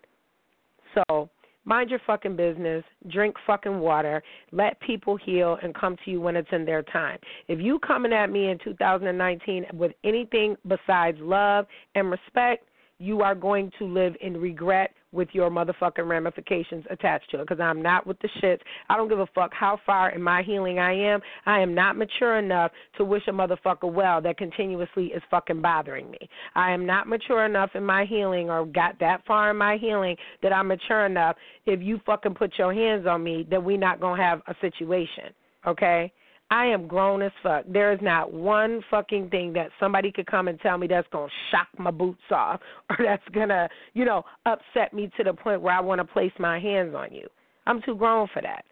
So 0.95 1.31
mind 1.64 1.90
your 1.90 2.01
fucking 2.07 2.37
business, 2.37 2.85
drink 3.09 3.35
fucking 3.47 3.79
water, 3.79 4.23
let 4.53 4.79
people 4.81 5.17
heal 5.17 5.59
and 5.62 5.75
come 5.75 5.97
to 6.05 6.11
you 6.11 6.21
when 6.21 6.37
it's 6.37 6.49
in 6.53 6.64
their 6.64 6.83
time. 6.83 7.19
If 7.49 7.61
you 7.61 7.79
coming 7.81 8.12
at 8.12 8.31
me 8.31 8.51
in 8.51 8.59
2019 8.62 9.67
with 9.73 9.93
anything 10.05 10.57
besides 10.69 11.19
love 11.21 11.67
and 11.95 12.11
respect, 12.11 12.69
you 13.05 13.21
are 13.21 13.35
going 13.35 13.71
to 13.79 13.85
live 13.85 14.14
in 14.23 14.40
regret 14.40 14.93
with 15.12 15.29
your 15.33 15.51
motherfucking 15.51 16.09
ramifications 16.09 16.85
attached 16.90 17.31
to 17.31 17.38
it 17.38 17.47
because 17.47 17.61
I'm 17.61 17.83
not 17.83 18.07
with 18.07 18.19
the 18.21 18.29
shits. 18.43 18.61
I 18.88 18.97
don't 18.97 19.09
give 19.09 19.21
a 19.21 19.27
fuck 19.35 19.53
how 19.53 19.79
far 19.85 20.11
in 20.11 20.23
my 20.23 20.43
healing 20.43 20.79
I 20.79 20.93
am. 20.95 21.21
I 21.45 21.61
am 21.61 21.75
not 21.75 21.97
mature 21.97 22.38
enough 22.38 22.73
to 22.97 23.05
wish 23.05 23.23
a 23.29 23.31
motherfucker 23.31 23.93
well 23.93 24.21
that 24.23 24.38
continuously 24.38 25.07
is 25.07 25.23
fucking 25.31 25.61
bothering 25.61 26.11
me. 26.11 26.19
I 26.55 26.73
am 26.73 26.87
not 26.87 27.07
mature 27.07 27.45
enough 27.45 27.71
in 27.75 27.85
my 27.85 28.07
healing 28.07 28.51
or 28.51 28.64
got 28.64 28.99
that 29.01 29.25
far 29.27 29.51
in 29.51 29.57
my 29.57 29.77
healing 29.77 30.17
that 30.43 30.53
I'm 30.53 30.69
mature 30.69 31.05
enough 31.05 31.37
if 31.67 31.81
you 31.83 32.01
fucking 32.07 32.35
put 32.35 32.59
your 32.59 32.73
hands 32.73 33.07
on 33.07 33.23
me 33.23 33.47
that 33.51 33.62
we 33.62 33.77
not 33.77 34.01
going 34.01 34.17
to 34.17 34.23
have 34.23 34.40
a 34.49 34.55
situation. 34.61 35.35
Okay? 35.67 36.11
I 36.50 36.66
am 36.66 36.87
grown 36.87 37.22
as 37.22 37.33
fuck. 37.42 37.64
There 37.68 37.92
is 37.92 37.98
not 38.02 38.33
one 38.33 38.83
fucking 38.90 39.30
thing 39.30 39.52
that 39.54 39.70
somebody 39.80 40.12
could 40.12 40.26
come 40.26 40.48
and 40.48 40.61
tell 40.61 40.78
me 40.78 40.87
that's 40.87 41.09
going 41.11 41.28
to 41.28 41.35
shock 41.50 41.68
my 41.78 41.90
boots 41.90 42.22
off 42.30 42.61
or 42.90 42.98
that's 43.04 43.26
going 43.33 43.48
to, 43.48 43.68
you 43.94 44.04
know, 44.04 44.22
upset 44.46 44.92
me 44.92 45.11
to 45.16 45.24
the 45.24 45.33
point 45.33 45.62
where 45.62 45.74
I 45.74 45.80
want 45.80 46.00
to 46.00 46.04
place 46.04 46.33
my 46.38 46.61
hands 46.61 46.94
on 46.94 47.12
you. 47.12 47.26
I'm 47.66 47.80
too 47.83 47.94
grown 47.96 48.28
for 48.33 48.42
that. 48.42 48.64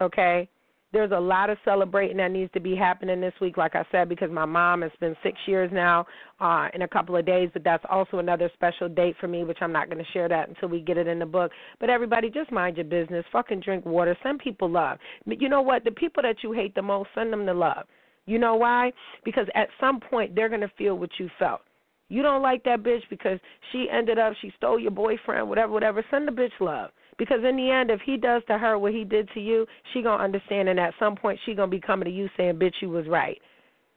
Okay? 0.00 0.48
There's 0.94 1.10
a 1.10 1.18
lot 1.18 1.50
of 1.50 1.58
celebrating 1.64 2.18
that 2.18 2.30
needs 2.30 2.52
to 2.52 2.60
be 2.60 2.76
happening 2.76 3.20
this 3.20 3.34
week, 3.40 3.56
like 3.56 3.74
I 3.74 3.84
said, 3.90 4.08
because 4.08 4.30
my 4.30 4.44
mom 4.44 4.82
has 4.82 4.92
been 5.00 5.16
six 5.24 5.36
years 5.44 5.68
now 5.72 6.06
uh, 6.38 6.68
in 6.72 6.82
a 6.82 6.88
couple 6.88 7.16
of 7.16 7.26
days, 7.26 7.50
but 7.52 7.64
that's 7.64 7.84
also 7.90 8.20
another 8.20 8.48
special 8.54 8.88
date 8.88 9.16
for 9.20 9.26
me, 9.26 9.42
which 9.42 9.58
I'm 9.60 9.72
not 9.72 9.90
going 9.90 9.98
to 9.98 10.10
share 10.12 10.28
that 10.28 10.48
until 10.48 10.68
we 10.68 10.80
get 10.80 10.96
it 10.96 11.08
in 11.08 11.18
the 11.18 11.26
book. 11.26 11.50
But 11.80 11.90
everybody, 11.90 12.30
just 12.30 12.52
mind 12.52 12.76
your 12.76 12.84
business. 12.84 13.24
Fucking 13.32 13.58
drink 13.58 13.84
water. 13.84 14.16
Send 14.22 14.38
people 14.38 14.70
love. 14.70 14.98
You 15.26 15.48
know 15.48 15.62
what? 15.62 15.82
The 15.82 15.90
people 15.90 16.22
that 16.22 16.36
you 16.44 16.52
hate 16.52 16.76
the 16.76 16.82
most, 16.82 17.08
send 17.12 17.32
them 17.32 17.44
the 17.44 17.54
love. 17.54 17.86
You 18.26 18.38
know 18.38 18.54
why? 18.54 18.92
Because 19.24 19.48
at 19.56 19.66
some 19.80 19.98
point, 19.98 20.36
they're 20.36 20.48
going 20.48 20.60
to 20.60 20.70
feel 20.78 20.96
what 20.96 21.10
you 21.18 21.28
felt. 21.40 21.62
You 22.08 22.22
don't 22.22 22.42
like 22.42 22.62
that 22.64 22.84
bitch 22.84 23.02
because 23.10 23.40
she 23.72 23.88
ended 23.90 24.20
up, 24.20 24.34
she 24.40 24.52
stole 24.56 24.78
your 24.78 24.92
boyfriend, 24.92 25.48
whatever, 25.48 25.72
whatever. 25.72 26.04
Send 26.08 26.28
the 26.28 26.32
bitch 26.32 26.52
love. 26.60 26.90
Because 27.18 27.44
in 27.44 27.56
the 27.56 27.70
end, 27.70 27.90
if 27.90 28.00
he 28.00 28.16
does 28.16 28.42
to 28.48 28.58
her 28.58 28.78
what 28.78 28.92
he 28.92 29.04
did 29.04 29.28
to 29.34 29.40
you, 29.40 29.66
she 29.92 30.02
gonna 30.02 30.22
understand, 30.22 30.68
and 30.68 30.80
at 30.80 30.94
some 30.98 31.16
point, 31.16 31.38
she 31.44 31.54
gonna 31.54 31.68
be 31.68 31.80
coming 31.80 32.06
to 32.06 32.10
you 32.10 32.28
saying, 32.36 32.58
"Bitch, 32.58 32.80
you 32.80 32.90
was 32.90 33.06
right." 33.06 33.40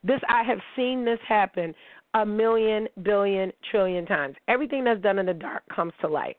This 0.03 0.21
I 0.29 0.43
have 0.43 0.61
seen 0.75 1.03
this 1.03 1.19
happen 1.27 1.73
a 2.13 2.25
million, 2.25 2.87
billion, 3.03 3.51
trillion 3.69 4.05
times. 4.05 4.35
Everything 4.47 4.83
that's 4.83 5.01
done 5.01 5.19
in 5.19 5.25
the 5.25 5.33
dark 5.33 5.63
comes 5.69 5.93
to 6.01 6.07
light. 6.07 6.37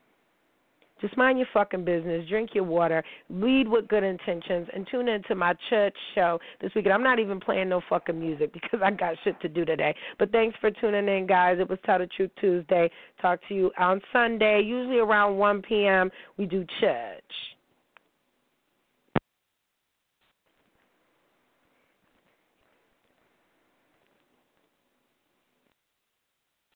Just 1.00 1.16
mind 1.16 1.38
your 1.38 1.48
fucking 1.52 1.84
business. 1.84 2.28
Drink 2.28 2.50
your 2.54 2.64
water. 2.64 3.02
Lead 3.30 3.68
with 3.68 3.88
good 3.88 4.04
intentions. 4.04 4.68
And 4.74 4.86
tune 4.90 5.08
into 5.08 5.34
my 5.34 5.54
church 5.70 5.94
show 6.14 6.38
this 6.60 6.72
weekend. 6.74 6.94
I'm 6.94 7.02
not 7.02 7.18
even 7.18 7.40
playing 7.40 7.68
no 7.68 7.80
fucking 7.88 8.18
music 8.18 8.52
because 8.52 8.80
I 8.84 8.90
got 8.90 9.14
shit 9.24 9.40
to 9.40 9.48
do 9.48 9.64
today. 9.64 9.94
But 10.18 10.32
thanks 10.32 10.56
for 10.60 10.70
tuning 10.70 11.08
in, 11.08 11.26
guys. 11.26 11.58
It 11.60 11.68
was 11.68 11.78
Tell 11.84 11.98
the 11.98 12.06
Truth 12.06 12.30
Tuesday. 12.40 12.90
Talk 13.20 13.40
to 13.48 13.54
you 13.54 13.70
on 13.78 14.00
Sunday, 14.12 14.62
usually 14.64 14.98
around 14.98 15.36
1 15.36 15.62
p.m. 15.62 16.10
We 16.36 16.46
do 16.46 16.64
church. 16.80 17.22